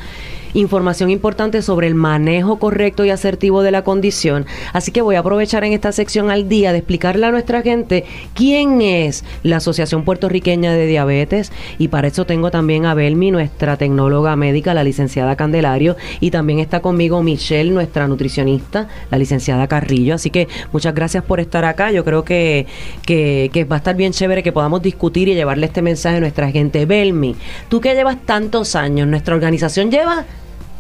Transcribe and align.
información 0.54 1.10
importante 1.10 1.62
sobre 1.62 1.88
el 1.88 1.96
manejo 1.96 2.60
correcto 2.60 3.06
y 3.06 3.10
asertivo 3.10 3.62
de 3.62 3.72
la 3.72 3.84
condición. 3.84 4.46
Así 4.74 4.92
que 4.92 5.02
voy 5.02 5.16
a 5.16 5.20
aprovechar 5.20 5.64
en 5.64 5.74
esta 5.74 5.92
sección 5.92 6.32
al 6.32 6.50
día 6.50 6.72
de 6.72 6.80
explicarle 6.80 7.26
a 7.26 7.32
nuestra 7.32 7.62
gente 7.62 8.06
quién 8.34 8.82
es 8.82 9.24
la 9.44 9.58
Asociación 9.58 10.04
Puertorriqueña 10.04 10.74
de 10.74 10.86
Diabetes 10.88 11.52
y 11.78 11.90
para 11.90 12.08
eso 12.08 12.26
tengo 12.26 12.52
también 12.52 12.86
a 12.86 12.94
Belmi, 12.94 13.32
nuestra 13.32 13.78
tecnóloga 13.78 14.36
médica, 14.36 14.74
la 14.74 14.84
licenciada 14.84 15.36
Candelario, 15.36 15.96
y 16.20 16.32
también 16.32 16.60
está 16.60 16.82
conmigo 16.82 17.24
Michelle, 17.24 17.72
nuestra 17.72 18.08
nutricionista, 18.08 18.88
la 19.12 19.18
licenciada 19.18 19.68
Carrillo. 19.68 20.16
Así 20.16 20.30
que 20.30 20.48
muchas 20.72 20.94
gracias 20.94 21.24
por 21.24 21.40
estar 21.40 21.66
acá. 21.66 21.92
Yo 21.92 22.04
creo 22.04 22.24
que, 22.24 22.68
que, 23.06 23.50
que 23.54 23.64
va 23.66 23.78
a 23.78 23.80
estar 23.80 23.96
bien 23.96 24.12
chévere 24.12 24.44
que 24.44 24.52
podamos 24.52 24.82
discutir 24.82 25.28
y 25.28 25.36
llevarle 25.36 25.66
este 25.66 25.82
mensaje 25.82 26.18
a 26.18 26.20
nuestra 26.20 26.52
gente. 26.52 26.86
Belmi, 26.86 27.36
tú 27.70 27.82
que 27.82 27.94
llevas 27.94 28.18
tantos 28.26 28.76
años, 28.76 29.08
nuestra 29.08 29.36
organización 29.36 29.92
lleva 29.92 30.26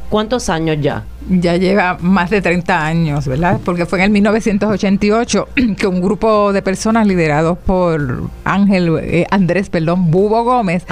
¿Cuántos 0.09 0.49
años 0.49 0.77
ya? 0.81 1.03
Ya 1.29 1.57
lleva 1.57 1.97
más 2.01 2.29
de 2.29 2.41
30 2.41 2.85
años, 2.85 3.27
¿verdad? 3.27 3.59
Porque 3.63 3.85
fue 3.85 3.99
en 3.99 4.05
el 4.05 4.11
1988 4.11 5.47
que 5.77 5.87
un 5.87 6.01
grupo 6.01 6.51
de 6.53 6.61
personas 6.61 7.07
liderados 7.07 7.57
por 7.57 8.23
Ángel, 8.43 8.97
eh, 9.01 9.25
Andrés, 9.29 9.69
perdón, 9.69 10.11
Bubo 10.11 10.43
Gómez, 10.43 10.85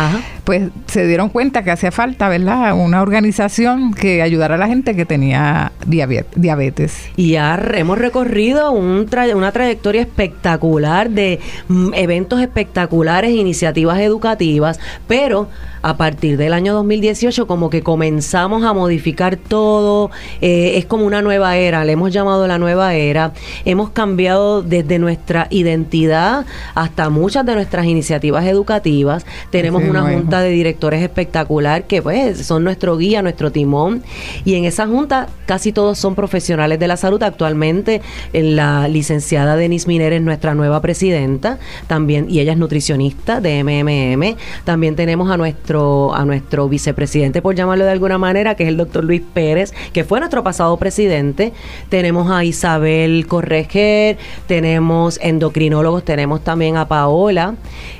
pues 0.43 0.69
se 0.87 1.05
dieron 1.07 1.29
cuenta 1.29 1.63
que 1.63 1.71
hacía 1.71 1.91
falta, 1.91 2.29
¿verdad? 2.29 2.73
Una 2.73 3.01
organización 3.01 3.93
que 3.93 4.21
ayudara 4.21 4.55
a 4.55 4.57
la 4.57 4.67
gente 4.67 4.95
que 4.95 5.05
tenía 5.05 5.71
diabetes. 5.85 7.09
Y 7.15 7.31
ya 7.31 7.59
hemos 7.73 7.97
recorrido 7.97 8.71
un 8.71 9.07
una 9.35 9.51
trayectoria 9.51 10.01
espectacular 10.01 11.09
de 11.09 11.39
mm, 11.67 11.93
eventos 11.93 12.39
espectaculares, 12.41 13.31
iniciativas 13.31 13.99
educativas, 13.99 14.79
pero 15.07 15.47
a 15.81 15.97
partir 15.97 16.37
del 16.37 16.53
año 16.53 16.73
2018 16.73 17.47
como 17.47 17.69
que 17.69 17.81
comenzamos 17.81 18.63
a 18.63 18.73
modificar 18.73 19.37
todo, 19.37 20.11
eh, 20.41 20.73
es 20.77 20.85
como 20.85 21.05
una 21.05 21.21
nueva 21.21 21.57
era, 21.57 21.83
le 21.85 21.93
hemos 21.93 22.13
llamado 22.13 22.47
la 22.47 22.57
nueva 22.57 22.93
era, 22.93 23.33
hemos 23.65 23.89
cambiado 23.89 24.61
desde 24.61 24.99
nuestra 24.99 25.47
identidad 25.49 26.45
hasta 26.75 27.09
muchas 27.09 27.45
de 27.45 27.55
nuestras 27.55 27.85
iniciativas 27.85 28.45
educativas, 28.45 29.25
tenemos 29.51 29.83
una 29.83 30.01
junta 30.01 30.41
de 30.41 30.49
directores 30.49 31.01
espectacular 31.01 31.83
que 31.85 32.01
pues 32.01 32.45
son 32.45 32.63
nuestro 32.63 32.97
guía, 32.97 33.21
nuestro 33.21 33.51
timón. 33.51 34.03
Y 34.45 34.55
en 34.55 34.65
esa 34.65 34.87
junta 34.87 35.27
casi 35.45 35.71
todos 35.71 35.97
son 35.97 36.15
profesionales 36.15 36.79
de 36.79 36.87
la 36.87 36.97
salud, 36.97 37.21
actualmente 37.23 38.01
la 38.33 38.87
licenciada 38.87 39.55
Denise 39.55 39.87
Miner 39.87 40.13
es 40.13 40.21
nuestra 40.21 40.53
nueva 40.55 40.81
presidenta, 40.81 41.59
también 41.87 42.27
y 42.29 42.39
ella 42.39 42.53
es 42.53 42.57
nutricionista 42.57 43.41
de 43.41 43.63
MMM, 43.63 44.37
también 44.65 44.95
tenemos 44.95 45.29
a 45.31 45.37
nuestro 45.37 46.13
a 46.13 46.25
nuestro 46.25 46.67
vicepresidente, 46.69 47.41
por 47.41 47.55
llamarlo 47.55 47.85
de 47.85 47.91
alguna 47.91 48.17
manera, 48.17 48.55
que 48.55 48.63
es 48.63 48.69
el 48.69 48.77
doctor 48.77 49.03
Luis 49.03 49.21
Pérez, 49.33 49.73
que 49.93 50.03
fue 50.07 50.19
nuestro 50.19 50.43
pasado 50.43 50.75
presidente. 50.77 51.53
Tenemos 51.89 52.31
a 52.31 52.43
Isabel 52.43 53.27
Correger, 53.27 54.17
tenemos 54.47 55.19
endocrinólogos, 55.21 56.03
tenemos 56.03 56.43
también 56.43 56.77
a 56.77 56.87
Paola, 56.87 57.55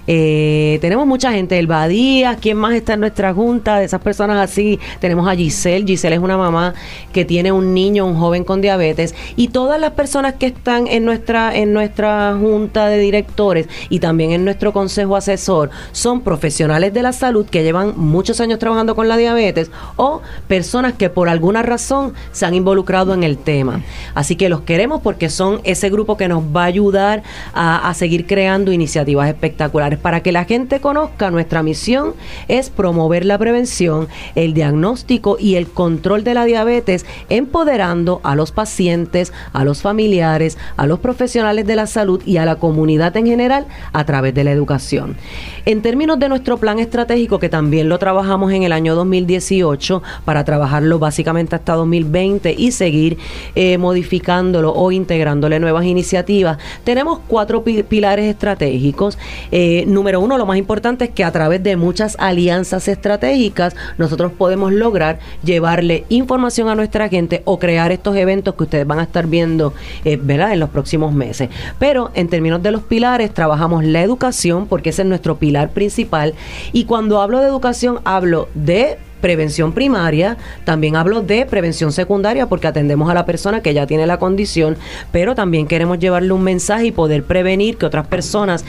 eh, 0.08 0.78
tenemos 0.82 1.06
mucha 1.06 1.32
gente, 1.32 1.60
el 1.60 1.68
Badía, 1.68 2.38
¿quién 2.40 2.58
más 2.58 2.74
está 2.74 2.94
en 2.94 3.02
nuestra 3.02 3.34
junta? 3.34 3.78
De 3.78 3.86
esas 3.86 4.02
personas 4.02 4.38
así, 4.38 4.80
tenemos 5.00 5.28
a 5.28 5.36
Giselle, 5.36 5.86
Giselle 5.86 6.16
es 6.16 6.22
una 6.22 6.38
mamá 6.38 6.74
que 7.12 7.26
tiene 7.26 7.52
un 7.52 7.74
niño, 7.74 8.06
un 8.06 8.16
joven 8.16 8.44
con 8.44 8.62
diabetes, 8.62 9.14
y 9.36 9.50
todas 9.50 9.80
las 9.80 9.92
personas 9.92 10.36
que 10.36 10.48
están 10.48 10.88
en 10.88 11.06
nuestra, 11.06 11.56
en 11.56 11.74
nuestra 11.74 12.36
junta 12.40 12.88
de 12.88 13.00
directores 13.00 13.68
y 13.90 14.00
también 14.00 14.32
en 14.32 14.46
nuestro 14.46 14.74
consejo 14.74 15.16
asesor 15.16 15.70
son 15.92 16.22
profesionales 16.22 16.94
de 16.94 17.04
la 17.04 17.14
salud 17.14 17.46
que 17.46 17.64
llevan 17.64 17.94
muchos 17.98 18.40
años 18.40 18.60
trabajando 18.60 18.96
con 18.96 19.08
la 19.08 19.18
diabetes 19.18 19.72
o 19.96 20.22
personas 20.48 20.94
que 20.94 21.10
por 21.10 21.30
alguna 21.30 21.64
razón 21.64 22.14
se 22.32 22.46
han 22.46 22.54
involucrado 22.54 23.14
en 23.14 23.24
el 23.24 23.38
tema. 23.38 23.82
Así 24.14 24.36
que 24.36 24.50
los 24.50 24.62
queremos 24.62 25.02
porque 25.02 25.30
son 25.30 25.62
ese 25.64 25.90
grupo 25.90 26.18
que 26.18 26.28
nos 26.28 26.44
va 26.44 26.64
a 26.64 26.66
ayudar 26.66 27.24
a, 27.54 27.94
seguir 27.94 28.28
creando 28.28 28.72
iniciativas 28.72 29.28
espectaculares. 29.28 29.97
Para 30.02 30.22
que 30.22 30.32
la 30.32 30.46
gente 30.46 30.80
conozca, 30.80 31.32
nuestra 31.32 31.64
misión 31.64 32.14
es 32.48 32.70
promover 32.70 33.26
la 33.26 33.38
prevención, 33.38 34.08
el 34.36 34.54
diagnóstico 34.54 35.38
y 35.40 35.56
el 35.56 35.68
control 35.68 36.24
de 36.24 36.34
la 36.34 36.46
diabetes, 36.46 37.06
empoderando 37.30 38.22
a 38.24 38.36
los 38.36 38.52
pacientes, 38.52 39.34
a 39.54 39.64
los 39.64 39.82
familiares, 39.82 40.58
a 40.78 40.86
los 40.86 41.00
profesionales 41.00 41.66
de 41.66 41.76
la 41.76 41.88
salud 41.88 42.22
y 42.26 42.38
a 42.38 42.46
la 42.46 42.56
comunidad 42.56 43.16
en 43.18 43.26
general 43.26 43.66
a 43.94 44.06
través 44.06 44.34
de 44.34 44.44
la 44.44 44.52
educación. 44.52 45.18
En 45.66 45.82
términos 45.82 46.20
de 46.20 46.30
nuestro 46.30 46.58
plan 46.58 46.80
estratégico 46.80 47.40
que 47.40 47.50
también 47.50 47.90
lo 47.90 48.00
trabajamos 48.00 48.52
en 48.54 48.64
el 48.64 48.72
año 48.72 48.96
2018 48.96 50.02
para 50.26 50.44
trabajarlo 50.44 51.00
básicamente 51.00 51.56
hasta 51.56 51.74
2020 51.74 52.56
y 52.58 52.72
seguir 52.72 53.18
eh, 53.56 53.78
modificándolo 53.78 54.74
o 54.74 54.92
integrándole 54.92 55.60
nuevas 55.60 55.86
iniciativas. 55.86 56.58
Tenemos 56.84 57.20
cuatro 57.28 57.64
pilares 57.64 58.26
estratégicos. 58.26 59.18
Eh, 59.52 59.84
número 59.88 60.20
uno, 60.20 60.38
lo 60.38 60.46
más 60.46 60.58
importante 60.58 61.06
es 61.06 61.12
que 61.12 61.24
a 61.24 61.32
través 61.32 61.64
de 61.64 61.76
muchas 61.76 62.16
alianzas 62.20 62.88
estratégicas 62.88 63.76
nosotros 63.98 64.32
podemos 64.34 64.74
lograr 64.74 65.20
llevarle 65.44 66.06
información 66.10 66.70
a 66.70 66.76
nuestra 66.76 67.10
gente 67.10 67.42
o 67.46 67.58
crear 67.58 67.92
estos 67.92 68.16
eventos 68.16 68.56
que 68.56 68.64
ustedes 68.64 68.86
van 68.86 69.00
a 69.00 69.04
estar 69.04 69.28
viendo 69.28 69.74
eh, 70.04 70.20
¿verdad? 70.22 70.54
en 70.54 70.60
los 70.60 70.70
próximos 70.70 71.14
meses. 71.14 71.50
Pero 71.80 72.12
en 72.14 72.28
términos 72.28 72.62
de 72.62 72.72
los 72.72 72.84
pilares, 72.84 73.34
trabajamos 73.34 73.84
la 73.84 74.02
educación 74.02 74.68
porque 74.68 74.90
ese 74.90 75.04
es 75.04 75.08
nuestro 75.08 75.38
pilar 75.38 75.70
principal 75.70 76.34
y 76.74 76.84
cuando 76.84 77.22
hablo 77.22 77.40
de 77.40 77.48
educación, 77.48 78.00
hablo 78.04 78.50
de 78.54 78.98
prevención 79.22 79.74
primaria, 79.74 80.38
también 80.64 80.96
hablo 80.96 81.22
de 81.22 81.46
prevención 81.46 81.92
secundaria 81.92 82.48
porque 82.48 82.68
atendemos 82.68 83.10
a 83.10 83.14
la 83.14 83.26
persona 83.26 83.62
que 83.62 83.74
ya 83.74 83.88
tiene 83.88 84.08
la 84.08 84.20
condición, 84.20 84.78
pero 85.12 85.36
también 85.36 85.68
queremos 85.68 86.00
llevarle 86.00 86.32
un 86.32 86.44
mensaje 86.44 86.88
y 86.88 86.92
poder 86.92 87.24
prevenir 87.24 87.78
que 87.78 87.86
otras 87.86 88.08
personas 88.08 88.66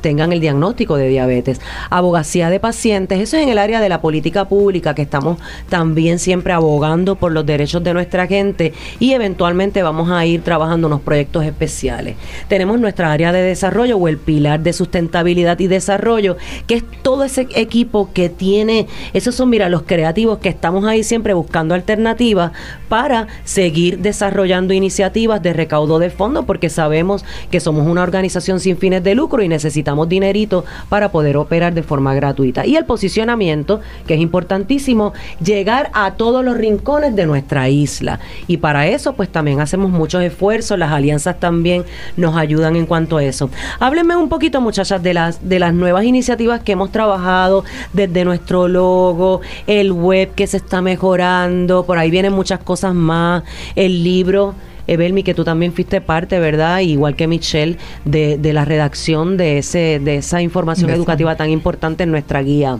tengan 0.00 0.32
el 0.32 0.40
diagnóstico 0.40 0.96
de 0.96 1.08
diabetes. 1.08 1.60
Abogacía 1.90 2.50
de 2.50 2.60
pacientes, 2.60 3.20
eso 3.20 3.36
es 3.36 3.42
en 3.42 3.48
el 3.48 3.58
área 3.58 3.80
de 3.80 3.88
la 3.88 4.00
política 4.00 4.48
pública 4.48 4.94
que 4.94 5.02
estamos 5.02 5.38
también 5.68 6.18
siempre 6.18 6.52
abogando 6.52 7.16
por 7.16 7.32
los 7.32 7.46
derechos 7.46 7.82
de 7.82 7.94
nuestra 7.94 8.26
gente 8.26 8.72
y 8.98 9.12
eventualmente 9.12 9.82
vamos 9.82 10.10
a 10.10 10.24
ir 10.26 10.42
trabajando 10.42 10.86
unos 10.86 11.00
proyectos 11.00 11.44
especiales. 11.44 12.16
Tenemos 12.48 12.78
nuestra 12.78 13.12
área 13.12 13.32
de 13.32 13.42
desarrollo 13.42 13.96
o 13.96 14.08
el 14.08 14.18
pilar 14.18 14.60
de 14.60 14.72
sustentabilidad 14.72 15.58
y 15.60 15.66
desarrollo, 15.66 16.36
que 16.66 16.74
es 16.74 16.84
todo 17.02 17.24
ese 17.24 17.46
equipo 17.54 18.10
que 18.12 18.28
tiene, 18.28 18.86
esos 19.12 19.34
son, 19.34 19.50
mira, 19.50 19.61
los 19.68 19.82
creativos 19.82 20.38
que 20.38 20.48
estamos 20.48 20.84
ahí 20.84 21.02
siempre 21.02 21.34
buscando 21.34 21.74
alternativas 21.74 22.52
para 22.88 23.26
seguir 23.44 23.98
desarrollando 23.98 24.74
iniciativas 24.74 25.42
de 25.42 25.52
recaudo 25.52 25.98
de 25.98 26.10
fondos, 26.10 26.44
porque 26.44 26.70
sabemos 26.70 27.24
que 27.50 27.60
somos 27.60 27.86
una 27.86 28.02
organización 28.02 28.60
sin 28.60 28.76
fines 28.76 29.02
de 29.02 29.14
lucro 29.14 29.42
y 29.42 29.48
necesitamos 29.48 30.08
dinerito 30.08 30.64
para 30.88 31.10
poder 31.10 31.36
operar 31.36 31.74
de 31.74 31.82
forma 31.82 32.14
gratuita. 32.14 32.66
Y 32.66 32.76
el 32.76 32.84
posicionamiento, 32.84 33.80
que 34.06 34.14
es 34.14 34.20
importantísimo, 34.20 35.12
llegar 35.42 35.90
a 35.94 36.12
todos 36.12 36.44
los 36.44 36.56
rincones 36.56 37.16
de 37.16 37.26
nuestra 37.26 37.68
isla. 37.68 38.20
Y 38.46 38.58
para 38.58 38.86
eso, 38.86 39.14
pues 39.14 39.30
también 39.30 39.60
hacemos 39.60 39.90
muchos 39.90 40.22
esfuerzos, 40.22 40.78
las 40.78 40.92
alianzas 40.92 41.38
también 41.40 41.84
nos 42.16 42.36
ayudan 42.36 42.76
en 42.76 42.86
cuanto 42.86 43.16
a 43.16 43.24
eso. 43.24 43.50
Háblenme 43.80 44.16
un 44.16 44.28
poquito, 44.28 44.60
muchachas, 44.60 45.02
de 45.02 45.14
las, 45.14 45.48
de 45.48 45.58
las 45.58 45.74
nuevas 45.74 46.04
iniciativas 46.04 46.62
que 46.62 46.72
hemos 46.72 46.90
trabajado 46.90 47.64
desde 47.92 48.24
nuestro 48.24 48.68
logo, 48.68 49.40
el 49.66 49.92
web 49.92 50.34
que 50.34 50.46
se 50.46 50.56
está 50.56 50.82
mejorando, 50.82 51.84
por 51.84 51.98
ahí 51.98 52.10
vienen 52.10 52.32
muchas 52.32 52.60
cosas 52.60 52.94
más, 52.94 53.42
el 53.74 54.02
libro. 54.02 54.54
Evelmi, 54.88 55.22
que 55.22 55.32
tú 55.32 55.44
también 55.44 55.72
fuiste 55.72 56.00
parte, 56.00 56.40
¿verdad? 56.40 56.80
Igual 56.80 57.14
que 57.14 57.28
Michelle, 57.28 57.78
de, 58.04 58.36
de 58.36 58.52
la 58.52 58.64
redacción 58.64 59.36
de, 59.36 59.58
ese, 59.58 60.00
de 60.02 60.16
esa 60.16 60.42
información 60.42 60.90
educativa 60.90 61.36
tan 61.36 61.50
importante 61.50 62.02
en 62.02 62.10
nuestra 62.10 62.42
guía. 62.42 62.78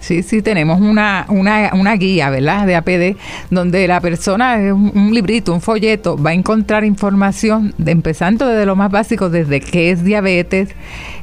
Sí, 0.00 0.22
sí, 0.22 0.42
tenemos 0.42 0.80
una, 0.80 1.26
una, 1.28 1.70
una 1.74 1.94
guía, 1.96 2.30
¿verdad? 2.30 2.66
De 2.66 2.76
APD, 2.76 3.16
donde 3.50 3.86
la 3.88 4.00
persona, 4.00 4.56
un, 4.56 5.10
librito, 5.12 5.52
un 5.52 5.60
folleto, 5.60 6.16
va 6.16 6.30
a 6.30 6.34
encontrar 6.34 6.84
información, 6.84 7.74
empezando 7.84 8.46
desde 8.46 8.64
lo 8.64 8.76
más 8.76 8.92
básico, 8.92 9.28
desde 9.28 9.60
qué 9.60 9.90
es 9.90 10.04
diabetes, 10.04 10.70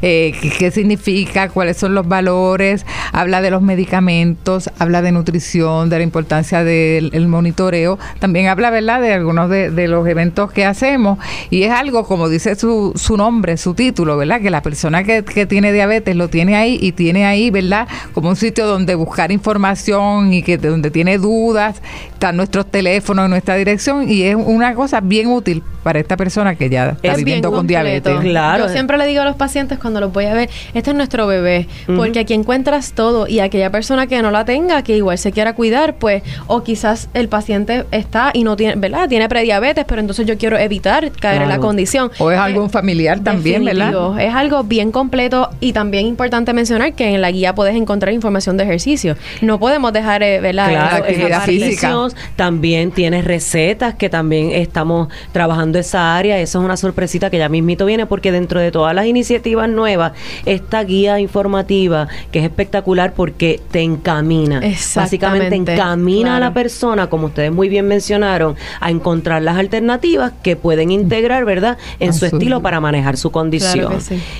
eh, 0.02 0.34
qué, 0.60 0.72
significa, 0.72 1.50
cuáles 1.50 1.78
son 1.78 1.96
los 1.96 2.08
valores, 2.08 2.86
habla 3.14 3.42
de 3.42 3.50
los 3.50 3.62
medicamentos, 3.62 4.70
habla 4.78 5.02
de 5.02 5.14
nutrición, 5.14 5.90
de 5.90 5.98
la 5.98 6.04
importancia 6.04 6.64
del 6.64 7.28
monitoreo, 7.28 7.98
también 8.20 8.48
habla, 8.48 8.72
¿verdad?, 8.72 9.02
de 9.02 9.14
algunos 9.14 9.50
de, 9.50 9.72
de, 9.72 9.88
los 9.88 10.06
eventos 10.06 10.52
que 10.52 10.66
hacemos, 10.66 11.18
y 11.50 11.64
es 11.64 11.72
algo, 11.72 12.06
como 12.06 12.28
dice 12.28 12.56
su, 12.56 12.92
su 12.96 13.16
nombre, 13.16 13.56
su 13.56 13.74
título, 13.74 14.18
¿verdad?, 14.18 14.42
que 14.42 14.50
la 14.50 14.62
persona 14.62 15.06
que, 15.06 15.24
que 15.24 15.46
tiene 15.46 15.72
diabetes 15.72 16.16
lo 16.16 16.28
tiene 16.28 16.58
ahí 16.58 16.78
y 16.82 16.92
tiene 16.92 17.26
ahí, 17.26 17.50
¿verdad?, 17.52 17.88
como 18.14 18.30
un 18.30 18.36
sitio 18.36 18.65
donde 18.66 18.96
buscar 18.96 19.32
información 19.32 20.34
y 20.34 20.44
que 20.44 20.58
donde 20.58 20.92
tiene 20.92 21.18
dudas, 21.18 21.82
están 22.12 22.38
nuestros 22.38 22.66
teléfonos, 22.66 23.30
nuestra 23.30 23.56
dirección 23.56 24.10
y 24.10 24.24
es 24.24 24.36
una 24.36 24.74
cosa 24.76 25.02
bien 25.02 25.28
útil 25.28 25.64
para 25.84 26.00
esta 26.00 26.18
persona 26.18 26.56
que 26.56 26.68
ya 26.68 26.98
está 27.02 27.16
viviendo 27.16 27.52
con 27.52 27.68
diabetes. 27.68 28.20
Claro. 28.20 28.66
Yo 28.66 28.72
siempre 28.72 28.98
le 28.98 29.06
digo 29.06 29.22
a 29.22 29.26
los 29.26 29.36
pacientes 29.36 29.78
cuando 29.78 30.00
los 30.00 30.12
voy 30.12 30.26
a 30.26 30.34
ver, 30.34 30.50
este 30.74 30.90
es 30.90 30.96
nuestro 30.96 31.28
bebé, 31.28 31.68
porque 31.96 32.20
aquí 32.20 32.34
encuentras 32.34 32.94
todo 32.94 33.28
y 33.28 33.40
aquella 33.40 33.70
persona 33.70 34.08
que 34.08 34.20
no 34.24 34.32
la 34.32 34.46
tenga, 34.46 34.82
que 34.82 34.98
igual 34.98 35.20
se 35.20 35.32
quiera 35.32 35.54
cuidar, 35.54 35.96
pues, 35.96 36.24
o 36.48 36.64
quizás 36.64 37.08
el 37.14 37.30
paciente 37.30 37.86
está 37.92 38.32
y 38.34 38.44
no 38.44 38.56
tiene, 38.56 38.76
¿verdad? 38.78 39.08
Tiene 39.08 39.30
prediabetes, 39.30 39.86
pero 39.86 40.02
entonces 40.02 40.26
yo 40.26 40.40
quiero 40.40 40.58
evitar 40.58 41.12
caer 41.12 41.44
en 41.44 41.50
la 41.50 41.60
condición. 41.60 42.10
O 42.18 42.32
es 42.32 42.40
algún 42.40 42.72
familiar 42.72 43.20
también, 43.20 43.64
¿verdad? 43.64 44.20
Es 44.20 44.34
algo 44.34 44.64
bien 44.64 44.92
completo 44.92 45.50
y 45.60 45.74
también 45.74 46.08
importante 46.08 46.52
mencionar 46.54 46.94
que 46.94 47.14
en 47.14 47.22
la 47.22 47.30
guía 47.30 47.54
puedes 47.54 47.76
encontrar 47.76 48.12
información 48.12 48.55
de 48.58 48.64
ejercicio. 48.64 49.16
No 49.42 49.60
podemos 49.60 49.94
dejar, 49.94 50.24
eh, 50.24 50.40
¿verdad? 50.40 50.70
Claro, 50.70 50.96
actividad 50.98 51.44
física. 51.44 51.96
También 52.36 52.92
tienes 52.92 53.26
recetas 53.26 53.96
que 53.96 54.10
también 54.10 54.52
estamos 54.52 55.10
trabajando 55.32 55.80
esa 55.80 56.16
área. 56.16 56.40
Eso 56.40 56.60
es 56.60 56.66
una 56.66 56.78
sorpresita 56.78 57.30
que 57.30 57.38
ya 57.38 57.50
mismito 57.50 57.86
viene 57.86 58.06
porque 58.06 58.32
dentro 58.32 58.60
de 58.60 58.72
todas 58.72 58.94
las 58.94 59.06
iniciativas 59.06 59.70
nuevas, 59.70 60.14
esta 60.46 60.84
guía 60.84 61.20
informativa 61.20 62.08
que 62.32 62.40
es 62.40 62.46
espectacular 62.46 63.14
porque 63.14 63.62
te 63.72 63.82
encamina. 63.82 64.62
Básicamente 64.96 65.56
encamina 65.56 66.38
a 66.38 66.40
la 66.40 66.54
persona, 66.54 67.08
como 67.08 67.28
ustedes 67.28 67.52
muy 67.52 67.70
bien 67.70 67.88
mencionaron, 67.88 68.56
a 68.80 68.90
encontrar 68.90 69.42
las 69.42 69.58
alternativas 69.58 70.34
que 70.44 70.56
pueden 70.56 70.92
integrar, 70.92 71.46
¿verdad?, 71.46 71.78
en 72.00 72.14
su 72.14 72.26
estilo 72.26 72.62
para 72.62 72.80
manejar 72.80 73.18
su 73.18 73.32
condición. 73.32 73.94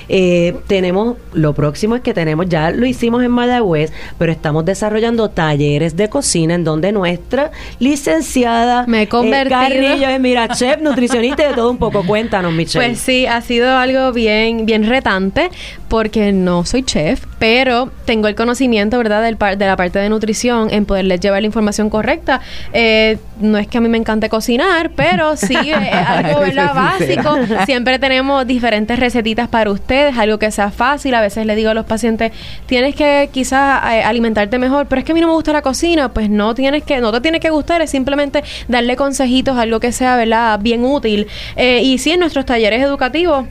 Eh, 0.08 0.56
tenemos, 0.66 1.16
lo 1.32 1.54
próximo 1.54 1.96
es 1.96 2.02
que 2.02 2.14
tenemos, 2.14 2.48
ya 2.48 2.70
lo 2.70 2.86
hicimos 2.86 3.22
en 3.22 3.30
Mayagüez, 3.30 3.92
pero 4.18 4.32
estamos 4.32 4.64
desarrollando 4.64 5.30
talleres 5.30 5.96
de 5.96 6.08
cocina 6.08 6.54
en 6.54 6.64
donde 6.64 6.92
nuestra 6.92 7.50
licenciada 7.78 8.84
Me 8.86 9.02
he 9.02 9.08
convertido. 9.08 9.58
Carrillo 9.58 10.08
es, 10.08 10.20
mira, 10.20 10.48
chef, 10.48 10.80
nutricionista 10.80 11.48
de 11.48 11.54
todo 11.54 11.70
un 11.70 11.78
poco. 11.78 12.04
Cuéntanos, 12.04 12.52
Michelle. 12.54 12.86
Pues 12.86 12.98
sí, 13.00 13.26
ha 13.26 13.40
sido 13.40 13.76
algo 13.76 14.12
bien, 14.12 14.66
bien 14.66 14.84
retante 14.84 15.50
porque 15.88 16.32
no 16.32 16.64
soy 16.64 16.82
chef, 16.82 17.24
pero 17.38 17.90
tengo 18.04 18.28
el 18.28 18.34
conocimiento, 18.34 18.98
¿verdad?, 18.98 19.22
del 19.22 19.36
de 19.36 19.66
la 19.66 19.76
parte 19.76 19.98
de 19.98 20.08
nutrición 20.08 20.68
en 20.70 20.84
poderles 20.84 21.20
llevar 21.20 21.42
la 21.42 21.46
información 21.46 21.90
correcta. 21.90 22.40
Eh, 22.72 23.18
no 23.40 23.58
es 23.58 23.68
que 23.68 23.78
a 23.78 23.80
mí 23.80 23.88
me 23.88 23.98
encante 23.98 24.28
cocinar, 24.28 24.90
pero 24.90 25.36
sí 25.36 25.54
es 25.64 25.92
algo, 25.92 26.40
¿verdad?, 26.40 26.74
básico. 26.74 27.36
Siempre 27.66 27.98
tenemos 27.98 28.46
diferentes 28.46 28.98
recetitas 28.98 29.48
para 29.48 29.70
ustedes, 29.70 30.16
algo 30.16 30.38
que 30.38 30.50
sea 30.50 30.70
fácil. 30.70 31.14
A 31.14 31.20
veces 31.20 31.46
le 31.46 31.54
digo 31.54 31.70
a 31.70 31.74
los 31.74 31.86
pacientes, 31.86 32.32
tienes 32.66 32.94
que 32.94 33.28
quizás 33.32 33.82
eh, 33.92 34.02
alimentarte 34.02 34.58
mejor, 34.58 34.86
pero 34.86 35.00
es 35.00 35.04
que 35.04 35.12
a 35.12 35.14
mí 35.14 35.20
no 35.20 35.28
me 35.28 35.34
gusta 35.34 35.52
la 35.52 35.62
cocina, 35.62 36.12
pues 36.12 36.30
no 36.30 36.54
tienes 36.54 36.82
que, 36.82 36.98
no 37.00 37.12
te 37.12 37.20
tiene 37.20 37.40
que 37.40 37.50
gustar, 37.50 37.82
es 37.82 37.90
simplemente 37.90 38.42
darle 38.68 38.96
consejitos, 38.96 39.56
algo 39.58 39.80
que 39.80 39.92
sea, 39.92 40.16
¿verdad?, 40.16 40.58
bien 40.60 40.84
útil 40.84 41.26
eh, 41.56 41.80
y 41.82 41.98
sí, 41.98 42.12
en 42.12 42.20
nuestros 42.20 42.46
talleres 42.46 42.82
educativos 42.82 43.46